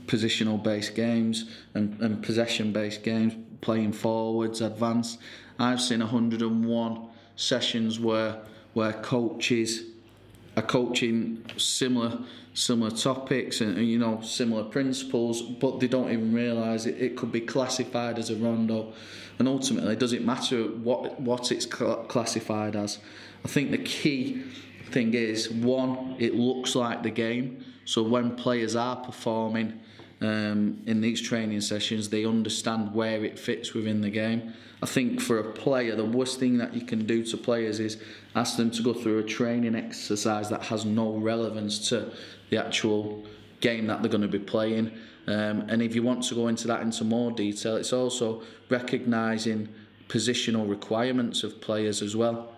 positional 0.06 0.62
based 0.62 0.96
games 0.96 1.50
and, 1.74 2.00
and 2.00 2.24
possession 2.24 2.72
based 2.72 3.04
games, 3.04 3.34
playing 3.60 3.92
forwards, 3.92 4.62
advance. 4.62 5.18
I've 5.60 5.82
seen 5.82 6.00
101 6.00 7.08
sessions 7.36 8.00
where 8.00 8.40
where 8.74 8.94
coaches 8.94 9.84
are 10.56 10.64
coaching 10.64 11.44
similar 11.58 12.20
similar 12.54 12.92
topics 12.92 13.62
and, 13.62 13.78
you 13.88 13.98
know 13.98 14.22
similar 14.22 14.64
principles, 14.64 15.42
but 15.42 15.80
they 15.80 15.88
don't 15.88 16.12
even 16.12 16.34
realise 16.34 16.86
it, 16.86 17.02
it 17.02 17.18
could 17.18 17.32
be 17.32 17.42
classified 17.42 18.20
as 18.20 18.30
a 18.30 18.36
rondo, 18.36 18.94
and 19.40 19.48
ultimately, 19.48 19.96
does 19.96 20.14
it 20.14 20.24
matter 20.24 20.64
what 20.64 21.20
what 21.20 21.52
it's 21.52 21.66
cl- 21.66 22.04
classified 22.08 22.76
as? 22.76 23.00
I 23.44 23.48
think 23.48 23.72
the 23.72 23.80
key 23.80 24.44
thing 24.92 25.14
is 25.14 25.50
one, 25.50 26.16
it 26.20 26.36
looks 26.36 26.76
like 26.76 27.04
the 27.04 27.10
game. 27.10 27.66
So 27.86 28.04
when 28.04 28.36
players 28.36 28.76
are 28.76 28.96
performing 28.96 29.80
um, 30.24 30.82
in 30.86 31.02
these 31.02 31.22
training 31.22 31.62
sessions, 31.62 32.10
they 32.10 32.26
understand 32.26 32.94
where 32.94 33.24
it 33.26 33.38
fits 33.38 33.74
within 33.74 34.02
the 34.02 34.10
game. 34.10 34.54
I 34.82 34.86
think 34.86 35.22
for 35.22 35.38
a 35.38 35.52
player, 35.52 35.96
the 35.96 36.06
worst 36.06 36.40
thing 36.40 36.58
that 36.58 36.74
you 36.74 36.82
can 36.82 37.06
do 37.06 37.24
to 37.26 37.38
players 37.38 37.80
is 37.80 38.02
ask 38.34 38.58
them 38.58 38.72
to 38.72 38.82
go 38.82 38.94
through 38.94 39.20
a 39.20 39.24
training 39.24 39.76
exercise 39.76 40.50
that 40.50 40.64
has 40.64 40.86
no 40.86 41.18
relevance 41.18 41.90
to 41.90 42.12
the 42.50 42.58
actual 42.58 43.24
game 43.60 43.88
that 43.88 44.02
they're 44.02 44.12
going 44.12 44.22
to 44.22 44.28
be 44.28 44.40
playing. 44.40 44.92
Um, 45.28 45.66
and 45.70 45.82
if 45.82 45.94
you 45.94 46.04
want 46.04 46.24
to 46.26 46.36
go 46.36 46.48
into 46.48 46.68
that 46.68 46.82
into 46.82 47.04
more 47.04 47.32
detail, 47.32 47.76
it's 47.76 47.94
also 47.94 48.44
recognising 48.70 49.70
positional 50.08 50.70
requirements 50.70 51.44
of 51.44 51.60
players 51.60 52.02
as 52.02 52.16
well. 52.16 52.54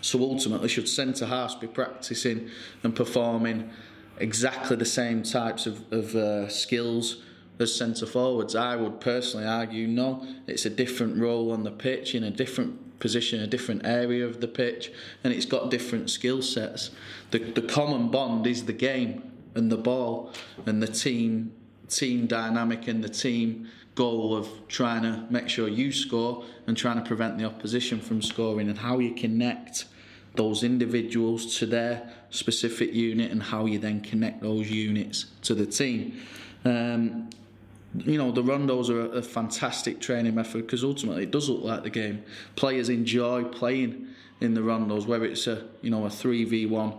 So 0.00 0.20
ultimately, 0.20 0.68
should 0.68 0.88
centre 0.88 1.26
halves 1.26 1.54
be 1.54 1.66
practicing 1.66 2.50
and 2.82 2.94
performing 2.94 3.70
exactly 4.18 4.76
the 4.76 4.84
same 4.84 5.22
types 5.22 5.66
of, 5.66 5.92
of 5.92 6.14
uh, 6.14 6.48
skills 6.48 7.22
as 7.58 7.74
centre 7.74 8.06
forwards? 8.06 8.54
I 8.54 8.76
would 8.76 9.00
personally 9.00 9.46
argue 9.46 9.86
no. 9.86 10.26
It's 10.46 10.66
a 10.66 10.70
different 10.70 11.18
role 11.18 11.52
on 11.52 11.64
the 11.64 11.70
pitch 11.70 12.14
in 12.14 12.24
a 12.24 12.30
different 12.30 12.98
position, 12.98 13.40
a 13.40 13.46
different 13.46 13.84
area 13.84 14.26
of 14.26 14.40
the 14.40 14.48
pitch, 14.48 14.90
and 15.22 15.32
it's 15.32 15.44
got 15.44 15.70
different 15.70 16.10
skill 16.10 16.42
sets. 16.42 16.90
The, 17.30 17.38
the 17.38 17.62
common 17.62 18.08
bond 18.08 18.46
is 18.46 18.64
the 18.64 18.72
game 18.72 19.32
and 19.54 19.70
the 19.70 19.76
ball 19.76 20.32
and 20.66 20.82
the 20.82 20.86
team 20.86 21.52
team 21.88 22.26
dynamic 22.26 22.88
and 22.88 23.02
the 23.02 23.08
team 23.08 23.68
goal 23.94 24.36
of 24.36 24.48
trying 24.68 25.02
to 25.02 25.24
make 25.30 25.48
sure 25.48 25.68
you 25.68 25.92
score 25.92 26.44
and 26.66 26.76
trying 26.76 26.96
to 26.96 27.02
prevent 27.02 27.38
the 27.38 27.44
opposition 27.44 28.00
from 28.00 28.20
scoring 28.20 28.68
and 28.68 28.78
how 28.78 28.98
you 28.98 29.14
connect 29.14 29.86
those 30.36 30.62
individuals 30.62 31.56
to 31.58 31.66
their 31.66 32.08
specific 32.30 32.92
unit 32.92 33.30
and 33.30 33.42
how 33.42 33.66
you 33.66 33.78
then 33.78 34.00
connect 34.00 34.42
those 34.42 34.70
units 34.70 35.26
to 35.42 35.54
the 35.54 35.66
team. 35.66 36.20
Um, 36.64 37.30
you 38.04 38.18
know, 38.18 38.30
the 38.30 38.42
rondos 38.42 38.90
are 38.90 39.00
a, 39.00 39.18
a 39.18 39.22
fantastic 39.22 40.00
training 40.00 40.34
method 40.34 40.62
because 40.62 40.84
ultimately 40.84 41.22
it 41.22 41.30
does 41.30 41.48
look 41.48 41.64
like 41.64 41.82
the 41.82 41.90
game. 41.90 42.24
Players 42.56 42.88
enjoy 42.88 43.44
playing 43.44 44.08
in 44.40 44.54
the 44.54 44.60
rondos, 44.60 45.06
whether 45.06 45.24
it's 45.24 45.46
a 45.46 45.64
you 45.82 45.90
know 45.90 46.04
a 46.04 46.10
three 46.10 46.44
v 46.44 46.66
one. 46.66 46.94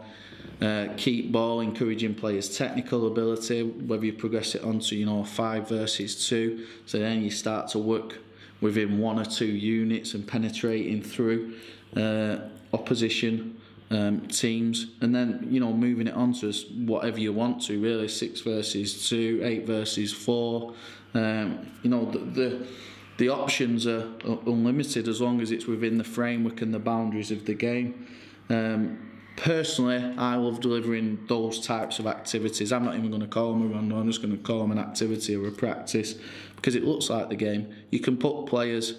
Uh, 0.60 0.88
keep 0.98 1.32
ball, 1.32 1.60
encouraging 1.60 2.15
players' 2.15 2.58
technical 2.58 3.06
ability. 3.06 3.62
Whether 3.62 4.06
you 4.06 4.13
progress 4.13 4.56
it 4.56 4.63
onto 4.63 4.96
you 4.96 5.06
know 5.06 5.24
five 5.24 5.70
versus 5.70 6.27
two, 6.27 6.65
so 6.88 6.98
then 6.98 7.22
you 7.22 7.29
start 7.29 7.67
to 7.70 7.79
work 7.79 8.15
within 8.60 8.98
one 8.98 9.20
or 9.20 9.25
two 9.25 9.46
units 9.46 10.15
and 10.15 10.27
penetrating 10.27 11.03
through 11.03 11.53
uh, 11.96 12.38
opposition 12.74 13.59
um, 13.89 14.27
teams, 14.27 14.88
and 15.01 15.15
then 15.15 15.47
you 15.50 15.59
know 15.59 15.71
moving 15.71 16.07
it 16.07 16.13
on 16.13 16.33
to 16.33 16.51
whatever 16.86 17.19
you 17.19 17.33
want 17.33 17.62
to. 17.63 17.81
Really, 17.81 18.07
six 18.07 18.41
versus 18.41 19.07
two, 19.07 19.41
eight 19.43 19.65
versus 19.65 20.12
four. 20.12 20.74
Um, 21.13 21.71
you 21.83 21.89
know 21.89 22.05
the, 22.05 22.19
the 22.19 22.67
the 23.17 23.29
options 23.29 23.88
are 23.88 24.07
unlimited 24.45 25.07
as 25.07 25.21
long 25.21 25.41
as 25.41 25.51
it's 25.51 25.65
within 25.65 25.97
the 25.97 26.03
framework 26.03 26.62
and 26.62 26.74
the 26.74 26.79
boundaries 26.79 27.31
of 27.31 27.45
the 27.45 27.53
game. 27.53 28.07
Um, 28.50 29.21
personally, 29.38 30.13
I 30.17 30.36
love 30.36 30.59
delivering 30.59 31.25
those 31.27 31.59
types 31.59 32.00
of 32.00 32.07
activities. 32.07 32.71
I'm 32.71 32.86
not 32.86 32.95
even 32.95 33.09
going 33.09 33.21
to 33.21 33.27
call 33.27 33.53
them 33.53 33.71
a 33.71 33.75
run, 33.75 33.91
I'm 33.91 34.07
just 34.07 34.21
going 34.21 34.38
to 34.38 34.43
call 34.43 34.59
them 34.59 34.71
an 34.71 34.79
activity 34.79 35.36
or 35.36 35.47
a 35.47 35.51
practice 35.51 36.15
because 36.57 36.75
it 36.75 36.83
looks 36.83 37.09
like 37.09 37.29
the 37.29 37.36
game. 37.36 37.74
You 37.89 38.00
can 38.00 38.17
put 38.17 38.45
players 38.45 38.95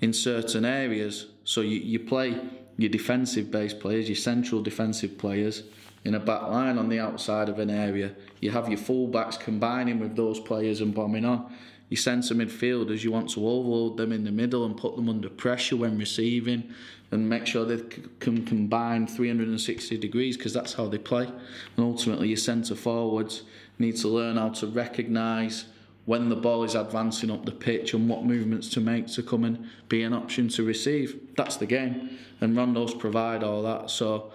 in 0.00 0.12
certain 0.12 0.64
areas, 0.64 1.26
so 1.44 1.60
you, 1.60 1.78
you 1.78 1.98
play 1.98 2.40
your 2.78 2.88
defensive 2.88 3.50
based 3.50 3.80
players, 3.80 4.08
your 4.08 4.16
central 4.16 4.62
defensive 4.62 5.18
players 5.18 5.64
in 6.04 6.14
a 6.14 6.20
back 6.20 6.42
line 6.42 6.78
on 6.78 6.88
the 6.88 6.98
outside 6.98 7.48
of 7.48 7.58
an 7.58 7.68
area. 7.68 8.12
You 8.40 8.52
have 8.52 8.68
your 8.68 8.78
fullbacks 8.78 9.38
combining 9.38 9.98
with 9.98 10.16
those 10.16 10.40
players 10.40 10.80
and 10.80 10.94
bombing 10.94 11.24
on. 11.24 11.52
Your 11.90 11.98
centre 11.98 12.34
midfielders, 12.34 13.02
you 13.02 13.10
want 13.10 13.30
to 13.30 13.46
overload 13.46 13.96
them 13.96 14.12
in 14.12 14.24
the 14.24 14.30
middle 14.30 14.64
and 14.64 14.76
put 14.76 14.94
them 14.94 15.08
under 15.08 15.28
pressure 15.28 15.76
when 15.76 15.98
receiving 15.98 16.72
and 17.10 17.28
make 17.28 17.46
sure 17.46 17.64
they 17.64 17.82
can 18.20 18.44
combine 18.44 19.06
360 19.06 19.96
degrees 19.98 20.36
because 20.36 20.52
that's 20.52 20.74
how 20.74 20.86
they 20.86 20.98
play. 20.98 21.24
And 21.24 21.84
ultimately, 21.84 22.28
your 22.28 22.36
centre 22.36 22.74
forwards 22.74 23.42
need 23.78 23.96
to 23.96 24.08
learn 24.08 24.36
how 24.36 24.50
to 24.50 24.66
recognise 24.66 25.64
when 26.08 26.30
the 26.30 26.36
ball 26.36 26.64
is 26.64 26.74
advancing 26.74 27.30
up 27.30 27.44
the 27.44 27.52
pitch 27.52 27.92
and 27.92 28.08
what 28.08 28.24
movements 28.24 28.70
to 28.70 28.80
make 28.80 29.06
to 29.06 29.22
come 29.22 29.44
and 29.44 29.68
be 29.90 30.02
an 30.02 30.14
option 30.14 30.48
to 30.48 30.62
receive. 30.62 31.20
That's 31.36 31.56
the 31.56 31.66
game, 31.66 32.16
and 32.40 32.56
rondos 32.56 32.98
provide 32.98 33.44
all 33.44 33.62
that. 33.64 33.90
So, 33.90 34.32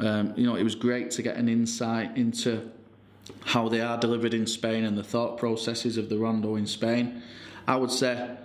um, 0.00 0.34
you 0.36 0.44
know, 0.44 0.56
it 0.56 0.64
was 0.64 0.74
great 0.74 1.12
to 1.12 1.22
get 1.22 1.36
an 1.36 1.48
insight 1.48 2.16
into 2.16 2.68
how 3.44 3.68
they 3.68 3.80
are 3.80 3.96
delivered 3.96 4.34
in 4.34 4.48
Spain 4.48 4.82
and 4.82 4.98
the 4.98 5.04
thought 5.04 5.38
processes 5.38 5.96
of 5.96 6.08
the 6.08 6.18
rondo 6.18 6.56
in 6.56 6.66
Spain. 6.66 7.22
I 7.68 7.76
would 7.76 7.92
say 7.92 8.36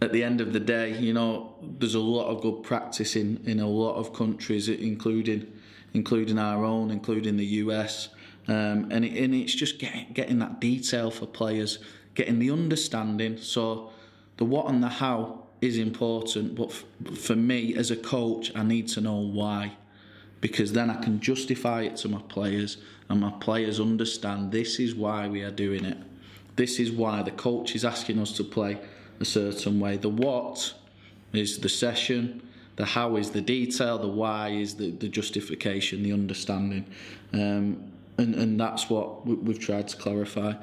at 0.00 0.12
the 0.12 0.22
end 0.22 0.40
of 0.40 0.52
the 0.52 0.60
day, 0.60 0.96
you 0.96 1.12
know, 1.12 1.56
there's 1.80 1.96
a 1.96 1.98
lot 1.98 2.28
of 2.28 2.42
good 2.42 2.62
practice 2.62 3.16
in, 3.16 3.42
in 3.44 3.58
a 3.58 3.66
lot 3.68 3.96
of 3.96 4.12
countries, 4.12 4.68
including 4.68 5.50
including 5.94 6.38
our 6.38 6.64
own, 6.64 6.92
including 6.92 7.36
the 7.36 7.46
US. 7.62 8.10
Um, 8.46 8.88
and, 8.92 9.04
it, 9.04 9.16
and 9.16 9.34
it's 9.34 9.54
just 9.54 9.78
getting, 9.78 10.12
getting 10.12 10.38
that 10.40 10.60
detail 10.60 11.10
for 11.10 11.26
players 11.26 11.78
getting 12.14 12.38
the 12.38 12.50
understanding. 12.50 13.38
So 13.38 13.90
the 14.36 14.44
what 14.44 14.68
and 14.68 14.82
the 14.82 14.88
how 14.88 15.44
is 15.60 15.78
important, 15.78 16.54
but 16.54 16.68
f- 16.68 16.84
for 17.16 17.36
me 17.36 17.74
as 17.74 17.90
a 17.90 17.96
coach, 17.96 18.52
I 18.54 18.62
need 18.62 18.88
to 18.88 19.00
know 19.00 19.16
why. 19.16 19.72
Because 20.40 20.72
then 20.72 20.90
I 20.90 21.02
can 21.02 21.20
justify 21.20 21.82
it 21.82 21.96
to 21.98 22.08
my 22.08 22.20
players, 22.28 22.76
and 23.08 23.20
my 23.20 23.30
players 23.40 23.80
understand 23.80 24.52
this 24.52 24.78
is 24.78 24.94
why 24.94 25.26
we 25.28 25.42
are 25.42 25.50
doing 25.50 25.84
it. 25.84 25.96
This 26.56 26.78
is 26.78 26.92
why 26.92 27.22
the 27.22 27.30
coach 27.30 27.74
is 27.74 27.84
asking 27.84 28.18
us 28.18 28.32
to 28.32 28.44
play 28.44 28.78
a 29.20 29.24
certain 29.24 29.80
way. 29.80 29.96
The 29.96 30.08
what 30.08 30.74
is 31.32 31.58
the 31.58 31.68
session, 31.68 32.46
the 32.76 32.84
how 32.84 33.16
is 33.16 33.30
the 33.30 33.40
detail, 33.40 33.98
the 33.98 34.08
why 34.08 34.50
is 34.50 34.74
the, 34.74 34.90
the 34.90 35.08
justification, 35.08 36.02
the 36.02 36.12
understanding. 36.12 36.86
Um, 37.32 37.92
and, 38.18 38.34
and 38.34 38.60
that's 38.60 38.88
what 38.88 39.26
we've 39.26 39.58
tried 39.58 39.88
to 39.88 39.96
clarify. 39.96 40.54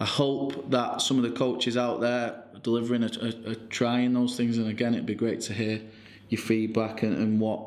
I 0.00 0.04
hope 0.04 0.70
that 0.70 1.02
some 1.02 1.16
of 1.16 1.24
the 1.24 1.36
coaches 1.36 1.76
out 1.76 2.00
there 2.00 2.42
are 2.54 2.60
delivering 2.62 3.04
are, 3.04 3.10
are, 3.22 3.50
are 3.50 3.56
trying 3.68 4.12
those 4.12 4.36
things. 4.36 4.58
And 4.58 4.68
again, 4.68 4.94
it'd 4.94 5.06
be 5.06 5.14
great 5.14 5.40
to 5.42 5.52
hear 5.52 5.80
your 6.28 6.40
feedback 6.40 7.02
and, 7.02 7.16
and 7.16 7.40
what 7.40 7.60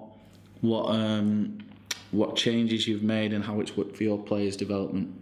what 0.62 0.96
um, 0.96 1.58
what 2.12 2.36
changes 2.36 2.88
you've 2.88 3.04
made 3.04 3.34
and 3.34 3.44
how 3.44 3.60
it's 3.60 3.76
worked 3.76 3.98
for 3.98 4.04
your 4.04 4.18
players' 4.18 4.56
development. 4.56 5.14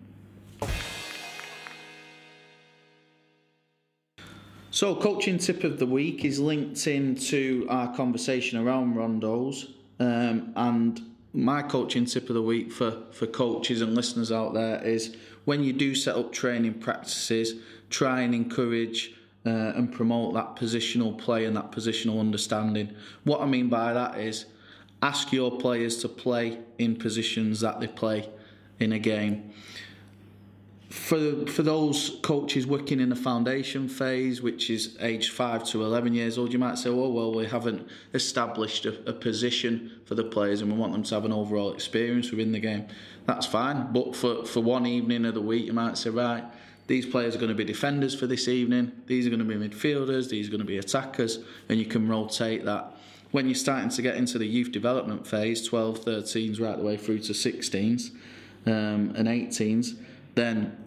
So, 4.72 4.96
coaching 4.96 5.40
tip 5.40 5.64
of 5.64 5.80
the 5.80 5.86
week 5.86 6.24
is 6.24 6.40
linked 6.40 6.86
into 6.88 7.66
our 7.70 7.94
conversation 7.96 8.60
around 8.60 8.96
rondos, 8.96 9.72
um, 10.00 10.54
and 10.56 11.02
my 11.34 11.62
coaching 11.62 12.06
tip 12.06 12.30
of 12.30 12.36
the 12.36 12.42
week 12.42 12.72
for 12.72 13.04
for 13.12 13.28
coaches 13.28 13.82
and 13.82 13.96
listeners 13.96 14.32
out 14.32 14.54
there 14.54 14.82
is 14.84 15.16
when 15.46 15.64
you 15.64 15.74
do 15.74 15.96
set 15.96 16.16
up 16.16 16.32
training 16.32 16.76
practices, 16.76 17.56
try 17.90 18.22
and 18.22 18.34
encourage 18.34 19.16
uh, 19.46 19.74
and 19.76 19.92
promote 19.92 20.34
that 20.34 20.56
positional 20.56 21.18
play 21.18 21.46
and 21.46 21.56
that 21.56 21.72
positional 21.72 22.20
understanding. 22.20 22.96
What 23.24 23.42
I 23.42 23.46
mean 23.46 23.70
by 23.70 23.94
that 23.94 24.20
is 24.20 24.46
ask 25.02 25.32
your 25.32 25.58
players 25.58 25.98
to 25.98 26.10
play 26.10 26.60
in 26.78 26.96
positions 26.96 27.62
that 27.62 27.80
they 27.80 27.88
play 27.88 28.30
in 28.80 28.92
a 28.92 29.00
game. 29.00 29.52
For 30.90 31.46
for 31.46 31.62
those 31.62 32.18
coaches 32.24 32.66
working 32.66 33.00
in 33.00 33.10
the 33.10 33.16
foundation 33.16 33.88
phase, 33.88 34.42
which 34.42 34.72
is 34.72 34.98
aged 35.00 35.32
five 35.32 35.64
to 35.66 35.84
eleven 35.84 36.16
years 36.16 36.36
old, 36.38 36.52
you 36.52 36.58
might 36.58 36.80
say, 36.80 36.90
"Oh 36.90 37.10
well, 37.10 37.32
we 37.32 37.46
haven't 37.46 37.88
established 38.16 38.88
a, 38.88 39.08
a, 39.08 39.14
position 39.14 39.92
for 40.06 40.16
the 40.16 40.24
players, 40.24 40.62
and 40.62 40.72
we 40.72 40.78
want 40.78 40.94
them 40.94 41.04
to 41.04 41.16
have 41.16 41.26
an 41.26 41.32
overall 41.32 41.74
experience 41.74 42.32
within 42.32 42.52
the 42.52 42.60
game." 42.60 42.88
That's 43.28 43.46
fine, 43.46 43.94
but 43.94 44.16
for 44.16 44.44
for 44.46 44.62
one 44.62 44.88
evening 44.88 45.26
of 45.26 45.36
the 45.36 45.42
week, 45.42 45.68
you 45.68 45.74
might 45.74 45.96
say, 45.96 46.10
"Right, 46.10 46.44
these 46.88 47.06
players 47.06 47.36
are 47.36 47.40
going 47.40 47.50
to 47.50 47.56
be 47.56 47.66
defenders 47.66 48.16
for 48.16 48.26
this 48.26 48.48
evening. 48.48 48.92
These 49.06 49.28
are 49.28 49.30
going 49.30 49.48
to 49.48 49.58
be 49.58 49.70
midfielders. 49.70 50.30
These 50.30 50.48
are 50.48 50.52
going 50.52 50.62
to 50.62 50.66
be 50.66 50.80
attackers," 50.80 51.38
and 51.70 51.78
you 51.78 51.86
can 51.86 52.08
rotate 52.08 52.66
that. 52.66 52.96
When 53.30 53.46
you're 53.46 53.54
starting 53.54 53.90
to 53.90 54.02
get 54.02 54.16
into 54.16 54.40
the 54.40 54.48
youth 54.48 54.72
development 54.72 55.28
phase, 55.28 55.68
12, 55.68 56.04
13s, 56.04 56.60
right 56.60 56.76
the 56.76 56.84
way 56.84 56.98
through 56.98 57.20
to 57.20 57.34
16s 57.34 58.10
um, 58.66 59.14
and 59.16 59.28
18s 59.28 59.96
then 60.40 60.78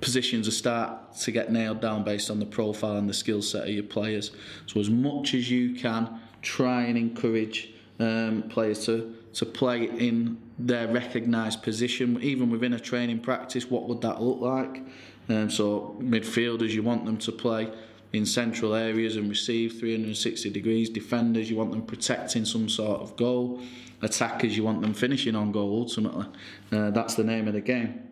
positions 0.00 0.46
will 0.46 0.52
start 0.52 1.14
to 1.14 1.30
get 1.30 1.52
nailed 1.52 1.80
down 1.80 2.04
based 2.04 2.30
on 2.30 2.38
the 2.38 2.46
profile 2.46 2.96
and 2.96 3.08
the 3.08 3.14
skill 3.14 3.42
set 3.42 3.64
of 3.64 3.68
your 3.70 3.82
players. 3.82 4.30
So 4.66 4.80
as 4.80 4.88
much 4.88 5.34
as 5.34 5.50
you 5.50 5.74
can, 5.74 6.20
try 6.42 6.82
and 6.82 6.96
encourage 6.96 7.70
um, 7.98 8.44
players 8.48 8.86
to 8.86 9.16
to 9.32 9.46
play 9.46 9.84
in 9.84 10.36
their 10.58 10.88
recognised 10.88 11.62
position, 11.62 12.20
even 12.20 12.50
within 12.50 12.72
a 12.72 12.80
training 12.80 13.20
practice. 13.20 13.70
What 13.70 13.88
would 13.88 14.00
that 14.00 14.20
look 14.20 14.40
like? 14.40 14.82
Um, 15.28 15.48
so 15.48 15.96
midfielders, 16.00 16.70
you 16.70 16.82
want 16.82 17.04
them 17.04 17.16
to 17.18 17.30
play 17.30 17.72
in 18.12 18.26
central 18.26 18.74
areas 18.74 19.14
and 19.14 19.28
receive 19.28 19.78
360 19.78 20.50
degrees. 20.50 20.90
Defenders, 20.90 21.48
you 21.48 21.56
want 21.56 21.70
them 21.70 21.82
protecting 21.82 22.44
some 22.44 22.68
sort 22.68 23.00
of 23.00 23.16
goal. 23.16 23.62
Attackers, 24.02 24.56
you 24.56 24.64
want 24.64 24.82
them 24.82 24.94
finishing 24.94 25.36
on 25.36 25.52
goal. 25.52 25.82
Ultimately, 25.82 26.26
uh, 26.72 26.90
that's 26.90 27.14
the 27.14 27.24
name 27.24 27.46
of 27.46 27.54
the 27.54 27.60
game. 27.60 28.09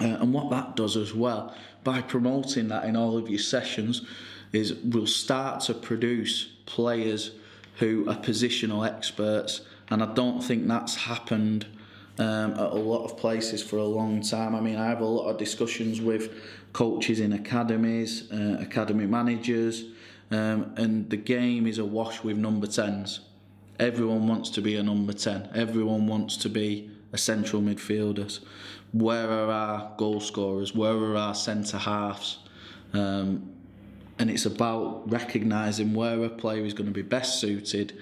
Uh, 0.00 0.18
and 0.20 0.32
what 0.32 0.50
that 0.50 0.76
does 0.76 0.96
as 0.96 1.14
well, 1.14 1.54
by 1.84 2.00
promoting 2.00 2.68
that 2.68 2.84
in 2.84 2.96
all 2.96 3.16
of 3.16 3.28
your 3.28 3.38
sessions, 3.38 4.02
is 4.52 4.74
we'll 4.74 5.06
start 5.06 5.60
to 5.60 5.74
produce 5.74 6.48
players 6.66 7.32
who 7.78 8.08
are 8.08 8.16
positional 8.16 8.86
experts. 8.88 9.62
And 9.90 10.02
I 10.02 10.12
don't 10.14 10.40
think 10.42 10.66
that's 10.66 10.94
happened 10.94 11.66
um, 12.18 12.52
at 12.52 12.58
a 12.58 12.74
lot 12.74 13.04
of 13.04 13.16
places 13.16 13.62
for 13.62 13.76
a 13.76 13.84
long 13.84 14.22
time. 14.22 14.54
I 14.54 14.60
mean, 14.60 14.76
I 14.76 14.86
have 14.86 15.00
a 15.00 15.06
lot 15.06 15.28
of 15.28 15.38
discussions 15.38 16.00
with 16.00 16.34
coaches 16.72 17.20
in 17.20 17.32
academies, 17.32 18.30
uh, 18.32 18.58
academy 18.60 19.06
managers, 19.06 19.84
um, 20.30 20.72
and 20.76 21.08
the 21.08 21.16
game 21.16 21.66
is 21.66 21.78
awash 21.78 22.22
with 22.22 22.36
number 22.36 22.66
10s. 22.66 23.20
Everyone 23.78 24.26
wants 24.26 24.50
to 24.50 24.60
be 24.60 24.76
a 24.76 24.82
number 24.82 25.12
10, 25.12 25.50
everyone 25.54 26.06
wants 26.06 26.36
to 26.38 26.48
be 26.48 26.90
a 27.12 27.18
central 27.18 27.62
midfielders 27.62 28.40
where 28.92 29.30
are 29.30 29.50
our 29.50 29.92
goal 29.96 30.20
scorers, 30.20 30.74
where 30.74 30.94
are 30.94 31.16
our 31.16 31.34
centre 31.34 31.78
halves, 31.78 32.38
um, 32.92 33.50
and 34.18 34.30
it's 34.30 34.46
about 34.46 35.10
recognising 35.10 35.94
where 35.94 36.24
a 36.24 36.28
player 36.28 36.64
is 36.64 36.74
going 36.74 36.86
to 36.86 36.92
be 36.92 37.02
best 37.02 37.40
suited 37.40 37.96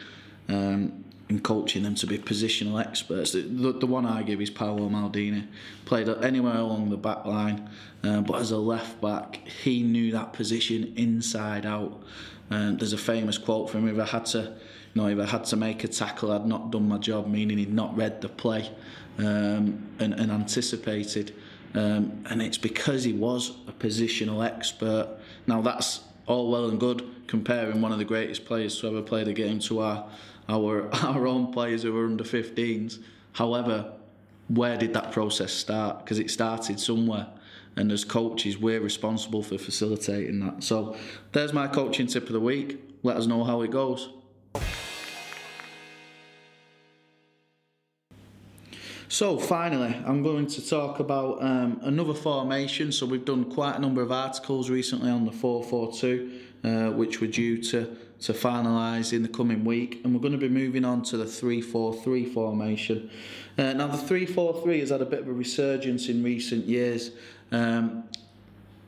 um, 0.48 1.04
and 1.28 1.42
coaching 1.42 1.82
them 1.82 1.94
to 1.96 2.06
be 2.06 2.18
positional 2.18 2.80
experts. 2.80 3.32
The, 3.32 3.40
the 3.40 3.86
one 3.86 4.06
I 4.06 4.22
give 4.22 4.40
is 4.40 4.48
Paolo 4.48 4.88
Maldini. 4.88 5.46
Played 5.84 6.08
anywhere 6.08 6.56
along 6.56 6.90
the 6.90 6.96
back 6.96 7.26
line, 7.26 7.68
uh, 8.04 8.20
but 8.20 8.40
as 8.40 8.50
a 8.50 8.58
left 8.58 9.00
back, 9.00 9.46
he 9.48 9.82
knew 9.82 10.12
that 10.12 10.32
position 10.32 10.94
inside 10.96 11.66
out. 11.66 12.02
Um, 12.50 12.76
there's 12.76 12.92
a 12.92 12.98
famous 12.98 13.38
quote 13.38 13.70
from 13.70 13.88
him: 13.88 13.98
"If 13.98 14.08
I 14.08 14.10
had 14.16 14.26
to, 14.26 14.54
know, 14.96 15.08
if 15.08 15.18
I 15.18 15.26
had 15.26 15.44
to 15.46 15.56
make 15.56 15.84
a 15.84 15.88
tackle, 15.88 16.32
I'd 16.32 16.46
not 16.46 16.70
done 16.70 16.88
my 16.88 16.98
job." 16.98 17.28
Meaning 17.28 17.58
he'd 17.58 17.72
not 17.72 17.96
read 17.96 18.20
the 18.20 18.28
play 18.28 18.70
um, 19.18 19.88
and, 19.98 20.14
and, 20.14 20.30
anticipated. 20.30 21.34
Um, 21.74 22.24
and 22.30 22.40
it's 22.40 22.58
because 22.58 23.04
he 23.04 23.12
was 23.12 23.56
a 23.68 23.72
positional 23.72 24.46
expert. 24.46 25.08
Now 25.46 25.60
that's 25.60 26.00
all 26.26 26.50
well 26.50 26.68
and 26.68 26.80
good 26.80 27.08
comparing 27.26 27.80
one 27.80 27.92
of 27.92 27.98
the 27.98 28.04
greatest 28.04 28.44
players 28.44 28.80
to 28.80 28.88
ever 28.88 29.02
play 29.02 29.24
the 29.24 29.32
game 29.32 29.58
to 29.60 29.80
our 29.80 30.08
our 30.48 30.88
our 31.04 31.26
own 31.26 31.52
players 31.52 31.82
who 31.82 31.92
were 31.92 32.06
under 32.06 32.24
15s. 32.24 32.98
However, 33.32 33.92
where 34.48 34.76
did 34.76 34.94
that 34.94 35.12
process 35.12 35.52
start? 35.52 35.98
Because 35.98 36.18
it 36.18 36.30
started 36.30 36.80
somewhere. 36.80 37.28
And 37.78 37.92
as 37.92 38.04
coaches, 38.04 38.56
we're 38.56 38.80
responsible 38.80 39.42
for 39.42 39.58
facilitating 39.58 40.40
that. 40.40 40.62
So 40.62 40.96
there's 41.32 41.52
my 41.52 41.66
coaching 41.66 42.06
tip 42.06 42.24
of 42.24 42.32
the 42.32 42.40
week. 42.40 42.82
Let 43.02 43.18
us 43.18 43.26
know 43.26 43.44
how 43.44 43.60
it 43.60 43.70
goes. 43.70 44.08
So 49.08 49.38
finally, 49.38 49.94
I'm 50.04 50.24
going 50.24 50.48
to 50.48 50.68
talk 50.68 50.98
about 50.98 51.40
um, 51.40 51.78
another 51.82 52.14
formation. 52.14 52.90
So 52.90 53.06
we've 53.06 53.24
done 53.24 53.44
quite 53.52 53.76
a 53.76 53.78
number 53.78 54.02
of 54.02 54.10
articles 54.10 54.68
recently 54.68 55.10
on 55.10 55.24
the 55.24 55.30
442, 55.30 56.40
uh, 56.64 56.90
which 56.90 57.20
we're 57.20 57.30
due 57.30 57.62
to 57.64 57.96
to 58.18 58.32
finalise 58.32 59.12
in 59.12 59.22
the 59.22 59.28
coming 59.28 59.62
week, 59.62 60.00
and 60.02 60.14
we're 60.14 60.20
going 60.20 60.32
to 60.32 60.38
be 60.38 60.48
moving 60.48 60.86
on 60.86 61.02
to 61.02 61.18
the 61.18 61.26
343 61.26 62.24
formation. 62.24 63.10
Uh, 63.58 63.74
now, 63.74 63.86
the 63.86 63.98
343 63.98 64.80
has 64.80 64.88
had 64.88 65.02
a 65.02 65.04
bit 65.04 65.20
of 65.20 65.28
a 65.28 65.32
resurgence 65.32 66.08
in 66.08 66.22
recent 66.22 66.64
years. 66.64 67.10
Um, 67.52 68.04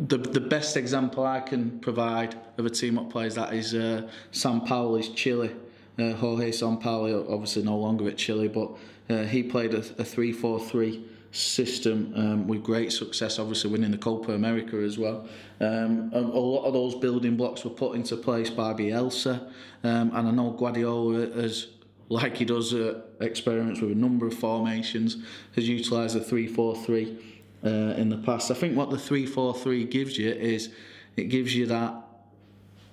the 0.00 0.16
the 0.16 0.40
best 0.40 0.76
example 0.76 1.26
I 1.26 1.40
can 1.40 1.78
provide 1.81 2.37
of 2.57 2.66
a 2.66 2.70
team 2.70 2.98
up 2.98 3.04
that 3.04 3.12
plays 3.12 3.35
that 3.35 3.52
is 3.52 3.74
uh, 3.74 4.09
Sampaoli's 4.33 5.11
Chile. 5.11 5.54
Uh, 5.98 6.12
Jorge 6.12 6.50
Sampaoli, 6.50 7.31
obviously 7.31 7.64
no 7.64 7.76
longer 7.76 8.09
at 8.09 8.16
Chile, 8.16 8.48
but 8.48 8.70
uh, 9.09 9.23
he 9.25 9.42
played 9.42 9.75
a, 9.75 9.79
a 9.79 10.05
3 10.05 10.33
4 10.33 10.61
3 10.61 11.05
system 11.31 12.12
um, 12.16 12.49
with 12.49 12.62
great 12.62 12.92
success, 12.92 13.38
obviously 13.38 13.71
winning 13.71 13.90
the 13.90 13.99
Copa 13.99 14.33
America 14.33 14.77
as 14.77 14.99
well. 14.99 15.29
Um, 15.61 16.11
a, 16.14 16.18
a, 16.18 16.21
lot 16.21 16.64
of 16.64 16.73
those 16.73 16.94
building 16.94 17.37
blocks 17.37 17.64
were 17.64 17.71
put 17.71 17.97
into 17.97 18.16
place 18.16 18.51
by 18.51 18.73
Bielsa, 18.73 19.51
um, 19.85 20.11
and 20.14 20.29
I 20.29 20.31
know 20.31 20.51
Guardiola 20.51 21.27
has, 21.40 21.68
like 22.09 22.37
he 22.37 22.44
does 22.44 22.73
uh, 22.73 23.03
experiments 23.21 23.81
with 23.81 23.92
a 23.92 23.94
number 23.94 24.27
of 24.27 24.35
formations, 24.35 25.18
has 25.55 25.68
utilised 25.68 26.14
the 26.14 26.21
3 26.21 26.47
4 26.47 26.77
3 26.77 27.18
uh, 27.64 27.68
in 27.68 28.09
the 28.09 28.18
past. 28.18 28.51
I 28.51 28.55
think 28.55 28.77
what 28.77 28.90
the 28.90 28.99
3 28.99 29.27
4 29.27 29.55
3 29.55 29.85
gives 29.85 30.16
you 30.16 30.31
is 30.31 30.71
it 31.16 31.25
gives 31.25 31.55
you 31.55 31.66
that 31.66 32.05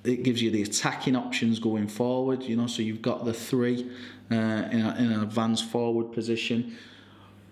it 0.05 0.23
gives 0.23 0.41
you 0.41 0.51
the 0.51 0.61
attacking 0.61 1.15
options 1.15 1.59
going 1.59 1.87
forward. 1.87 2.43
You 2.43 2.55
know, 2.55 2.67
so 2.67 2.81
you've 2.81 3.01
got 3.01 3.25
the 3.25 3.33
three 3.33 3.89
uh, 4.31 4.35
in, 4.35 4.81
a, 4.81 4.95
in 4.97 5.11
an 5.11 5.21
advanced 5.21 5.65
forward 5.65 6.11
position. 6.11 6.77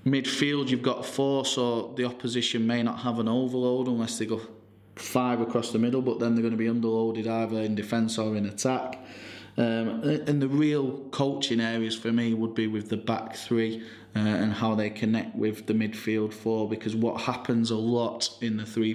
Midfield, 0.06 0.70
you've 0.70 0.82
got 0.82 1.06
four, 1.06 1.46
so 1.46 1.94
the 1.96 2.04
opposition 2.04 2.68
may 2.68 2.84
not 2.84 3.00
have 3.00 3.20
an 3.20 3.28
overload 3.28 3.88
unless 3.88 4.18
they 4.18 4.26
go 4.26 4.42
five 4.96 5.40
across 5.40 5.72
the 5.72 5.80
middle, 5.80 6.02
but 6.02 6.20
then 6.20 6.36
they're 6.36 6.42
going 6.42 6.52
to 6.52 6.58
be 6.58 6.68
underloaded 6.68 7.28
either 7.28 7.62
in 7.62 7.74
defence 7.76 8.18
or 8.18 8.36
in 8.36 8.46
attack. 8.46 9.00
Um, 9.56 10.02
and 10.04 10.42
the 10.42 10.48
real 10.48 10.98
coaching 11.12 11.62
areas 11.62 11.96
for 11.96 12.12
me 12.12 12.34
would 12.34 12.56
be 12.56 12.68
with 12.68 12.90
the 12.90 12.98
back 12.98 13.36
three 13.36 13.84
uh, 14.16 14.20
and 14.20 14.52
how 14.52 14.74
they 14.76 14.90
connect 14.90 15.36
with 15.36 15.68
the 15.68 15.74
midfield 15.74 16.34
four, 16.34 16.68
because 16.68 16.96
what 16.96 17.22
happens 17.22 17.72
a 17.72 17.76
lot 17.76 18.30
in 18.42 18.58
the 18.58 18.66
3 18.66 18.94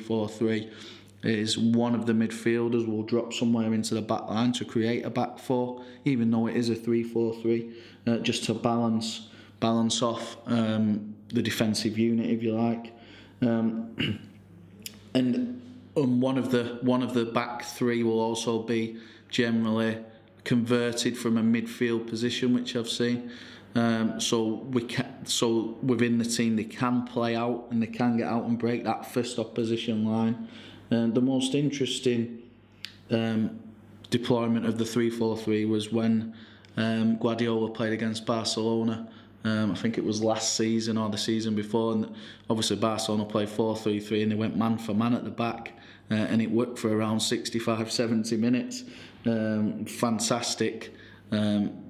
4 1.22 1.30
3 1.30 1.40
is 1.40 1.58
one 1.58 1.94
of 1.94 2.06
the 2.06 2.12
midfielders 2.12 2.86
will 2.86 3.02
drop 3.02 3.32
somewhere 3.32 3.72
into 3.74 3.94
the 3.94 4.02
back 4.02 4.28
line 4.28 4.52
to 4.52 4.64
create 4.64 5.04
a 5.04 5.10
back 5.10 5.38
four, 5.38 5.84
even 6.04 6.30
though 6.30 6.46
it 6.46 6.56
is 6.56 6.70
a 6.70 6.74
3 6.74 7.02
4 7.02 7.34
3, 7.34 7.72
uh, 8.06 8.18
just 8.18 8.44
to 8.44 8.54
balance 8.54 9.28
balance 9.60 10.02
off 10.02 10.36
um, 10.46 11.14
the 11.28 11.42
defensive 11.42 11.98
unit, 11.98 12.30
if 12.30 12.42
you 12.42 12.54
like. 12.54 12.92
Um, 13.42 14.20
and 15.14 15.60
um, 15.96 16.20
one 16.20 16.38
of 16.38 16.50
the 16.50 16.78
one 16.82 17.02
of 17.02 17.14
the 17.14 17.24
back 17.24 17.64
three 17.64 18.02
will 18.02 18.20
also 18.20 18.62
be 18.62 18.96
generally 19.28 19.98
converted 20.44 21.16
from 21.16 21.36
a 21.36 21.42
midfield 21.42 22.08
position, 22.08 22.54
which 22.54 22.74
I've 22.76 22.88
seen. 22.88 23.30
Um, 23.74 24.18
so 24.18 24.44
we 24.70 24.82
can, 24.82 25.26
so 25.26 25.76
within 25.82 26.18
the 26.18 26.24
team 26.24 26.56
they 26.56 26.64
can 26.64 27.04
play 27.04 27.36
out 27.36 27.66
and 27.70 27.82
they 27.82 27.86
can 27.86 28.16
get 28.16 28.26
out 28.26 28.44
and 28.44 28.58
break 28.58 28.84
that 28.84 29.12
first 29.12 29.38
opposition 29.38 30.04
line. 30.04 30.48
And 30.90 31.14
the 31.14 31.20
most 31.20 31.54
interesting 31.54 32.42
um, 33.10 33.60
deployment 34.10 34.66
of 34.66 34.78
the 34.78 34.84
3-4-3 34.84 35.68
was 35.68 35.92
when 35.92 36.34
um, 36.76 37.16
Guardiola 37.18 37.70
played 37.70 37.92
against 37.92 38.24
Barcelona. 38.24 39.08
Um, 39.44 39.72
I 39.72 39.74
think 39.74 39.98
it 39.98 40.04
was 40.04 40.22
last 40.22 40.56
season 40.56 40.98
or 40.98 41.08
the 41.08 41.18
season 41.18 41.54
before, 41.54 41.92
and 41.92 42.14
obviously 42.50 42.76
Barcelona 42.76 43.24
played 43.24 43.48
4-3-3 43.48 44.22
and 44.22 44.32
they 44.32 44.36
went 44.36 44.56
man 44.56 44.78
for 44.78 44.94
man 44.94 45.14
at 45.14 45.24
the 45.24 45.30
back, 45.30 45.72
uh, 46.10 46.14
and 46.14 46.42
it 46.42 46.50
worked 46.50 46.78
for 46.78 46.96
around 46.96 47.20
65, 47.20 47.92
70 47.92 48.36
minutes. 48.36 48.84
Um, 49.26 49.84
fantastic 49.84 50.92
um, 51.30 51.84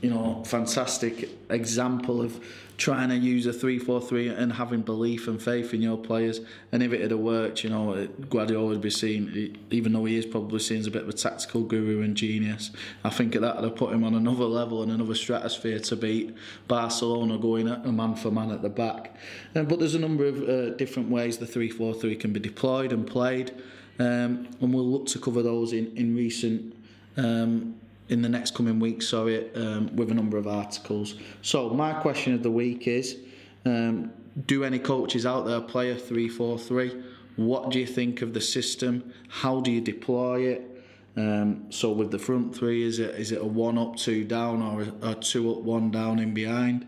you 0.00 0.10
know, 0.10 0.42
fantastic 0.44 1.28
example 1.50 2.22
of 2.22 2.44
trying 2.78 3.08
to 3.08 3.16
use 3.16 3.44
a 3.44 3.50
3-4-3 3.50 4.38
and 4.38 4.52
having 4.52 4.82
belief 4.82 5.26
and 5.26 5.42
faith 5.42 5.74
in 5.74 5.82
your 5.82 5.98
players. 5.98 6.40
And 6.70 6.80
if 6.80 6.92
it 6.92 7.00
had 7.00 7.12
worked, 7.12 7.64
you 7.64 7.70
know, 7.70 8.06
Guardiola 8.30 8.68
would 8.68 8.80
be 8.80 8.88
seen, 8.88 9.58
even 9.70 9.92
though 9.92 10.04
he 10.04 10.16
is 10.16 10.24
probably 10.24 10.60
seen 10.60 10.78
as 10.78 10.86
a 10.86 10.90
bit 10.92 11.02
of 11.02 11.08
a 11.08 11.12
tactical 11.12 11.64
guru 11.64 12.02
and 12.02 12.16
genius, 12.16 12.70
I 13.02 13.10
think 13.10 13.34
that 13.34 13.56
would 13.56 13.64
have 13.64 13.74
put 13.74 13.92
him 13.92 14.04
on 14.04 14.14
another 14.14 14.44
level 14.44 14.80
and 14.82 14.92
another 14.92 15.16
stratosphere 15.16 15.80
to 15.80 15.96
beat 15.96 16.36
Barcelona 16.68 17.36
going 17.36 17.68
at 17.68 17.84
a 17.84 17.90
man 17.90 18.14
for 18.14 18.30
man 18.30 18.52
at 18.52 18.62
the 18.62 18.70
back. 18.70 19.16
Um, 19.56 19.66
but 19.66 19.80
there's 19.80 19.96
a 19.96 19.98
number 19.98 20.26
of 20.26 20.48
uh, 20.48 20.70
different 20.76 21.10
ways 21.10 21.38
the 21.38 21.46
3-4-3 21.46 22.20
can 22.20 22.32
be 22.32 22.38
deployed 22.38 22.92
and 22.92 23.04
played. 23.04 23.50
Um, 23.98 24.48
and 24.60 24.72
we'll 24.72 24.86
look 24.86 25.06
to 25.06 25.18
cover 25.18 25.42
those 25.42 25.72
in, 25.72 25.96
in 25.96 26.14
recent 26.14 26.76
um, 27.16 27.74
in 28.08 28.22
the 28.22 28.28
next 28.28 28.54
coming 28.54 28.80
weeks, 28.80 29.08
sorry, 29.08 29.52
um, 29.54 29.94
with 29.94 30.10
a 30.10 30.14
number 30.14 30.36
of 30.36 30.46
articles. 30.46 31.14
So 31.42 31.70
my 31.70 31.92
question 31.92 32.34
of 32.34 32.42
the 32.42 32.50
week 32.50 32.86
is: 32.86 33.18
um, 33.64 34.12
Do 34.46 34.64
any 34.64 34.78
coaches 34.78 35.26
out 35.26 35.46
there 35.46 35.60
play 35.60 35.90
a 35.90 35.96
three-four-three? 35.96 37.02
What 37.36 37.70
do 37.70 37.78
you 37.78 37.86
think 37.86 38.22
of 38.22 38.34
the 38.34 38.40
system? 38.40 39.12
How 39.28 39.60
do 39.60 39.70
you 39.70 39.80
deploy 39.80 40.40
it? 40.40 40.68
Um, 41.16 41.66
so 41.70 41.92
with 41.92 42.10
the 42.10 42.18
front 42.18 42.54
three, 42.54 42.82
is 42.84 42.98
it 42.98 43.14
is 43.16 43.32
it 43.32 43.40
a 43.40 43.44
one 43.44 43.76
up, 43.76 43.96
two 43.96 44.24
down, 44.24 44.62
or 44.62 44.82
a, 44.82 45.10
a 45.12 45.14
two 45.16 45.50
up, 45.52 45.62
one 45.62 45.90
down 45.90 46.18
in 46.18 46.32
behind? 46.32 46.86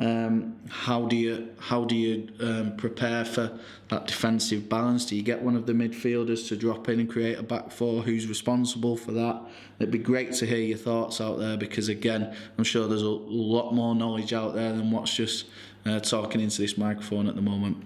Um, 0.00 0.56
how 0.70 1.04
do 1.04 1.14
you 1.14 1.50
how 1.58 1.84
do 1.84 1.94
you 1.94 2.28
um, 2.40 2.74
prepare 2.76 3.22
for 3.22 3.58
that 3.88 4.06
defensive 4.06 4.66
balance? 4.66 5.04
Do 5.04 5.14
you 5.14 5.22
get 5.22 5.42
one 5.42 5.56
of 5.56 5.66
the 5.66 5.74
midfielders 5.74 6.48
to 6.48 6.56
drop 6.56 6.88
in 6.88 7.00
and 7.00 7.08
create 7.08 7.38
a 7.38 7.42
back 7.42 7.70
four? 7.70 8.02
Who's 8.02 8.26
responsible 8.26 8.96
for 8.96 9.12
that? 9.12 9.42
It'd 9.78 9.90
be 9.90 9.98
great 9.98 10.32
to 10.34 10.46
hear 10.46 10.58
your 10.58 10.78
thoughts 10.78 11.20
out 11.20 11.38
there 11.38 11.58
because 11.58 11.90
again, 11.90 12.34
I'm 12.56 12.64
sure 12.64 12.88
there's 12.88 13.02
a 13.02 13.08
lot 13.08 13.72
more 13.74 13.94
knowledge 13.94 14.32
out 14.32 14.54
there 14.54 14.72
than 14.72 14.90
what's 14.90 15.14
just 15.14 15.46
uh, 15.84 16.00
talking 16.00 16.40
into 16.40 16.62
this 16.62 16.78
microphone 16.78 17.28
at 17.28 17.36
the 17.36 17.42
moment. 17.42 17.76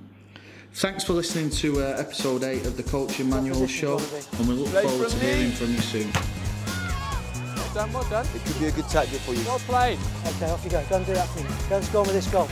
Thanks 0.75 1.03
for 1.03 1.15
listening 1.15 1.51
to 1.51 1.83
uh, 1.83 1.97
episode 1.99 2.45
eight 2.45 2.65
of 2.65 2.77
the 2.77 2.83
Coaching 2.85 3.29
Manual 3.29 3.67
Show, 3.67 3.99
and 4.39 4.49
we 4.49 4.55
look 4.55 4.69
forward 4.69 5.09
to 5.09 5.19
hearing 5.19 5.51
from 5.51 5.73
you 5.73 5.81
soon. 5.81 6.44
Well 7.75 7.87
done, 7.87 7.93
well 7.93 8.05
done. 8.05 8.27
It 8.37 8.45
could 8.45 8.61
be 8.61 8.67
a 8.67 8.71
good 8.71 8.89
tactic 8.89 9.21
for 9.23 9.35
you. 9.35 9.45
Well 9.45 9.59
played. 9.59 9.99
Okay, 10.27 10.49
off 10.49 10.65
you 10.65 10.71
go. 10.71 10.85
Go 10.89 10.97
and 10.97 11.07
do 11.07 11.15
that 11.15 11.29
for 11.29 11.43
me. 11.43 11.51
Go 11.69 11.77
and 11.77 11.85
score 11.85 12.05
me 12.05 12.13
this 12.13 12.29
goal. 12.29 12.49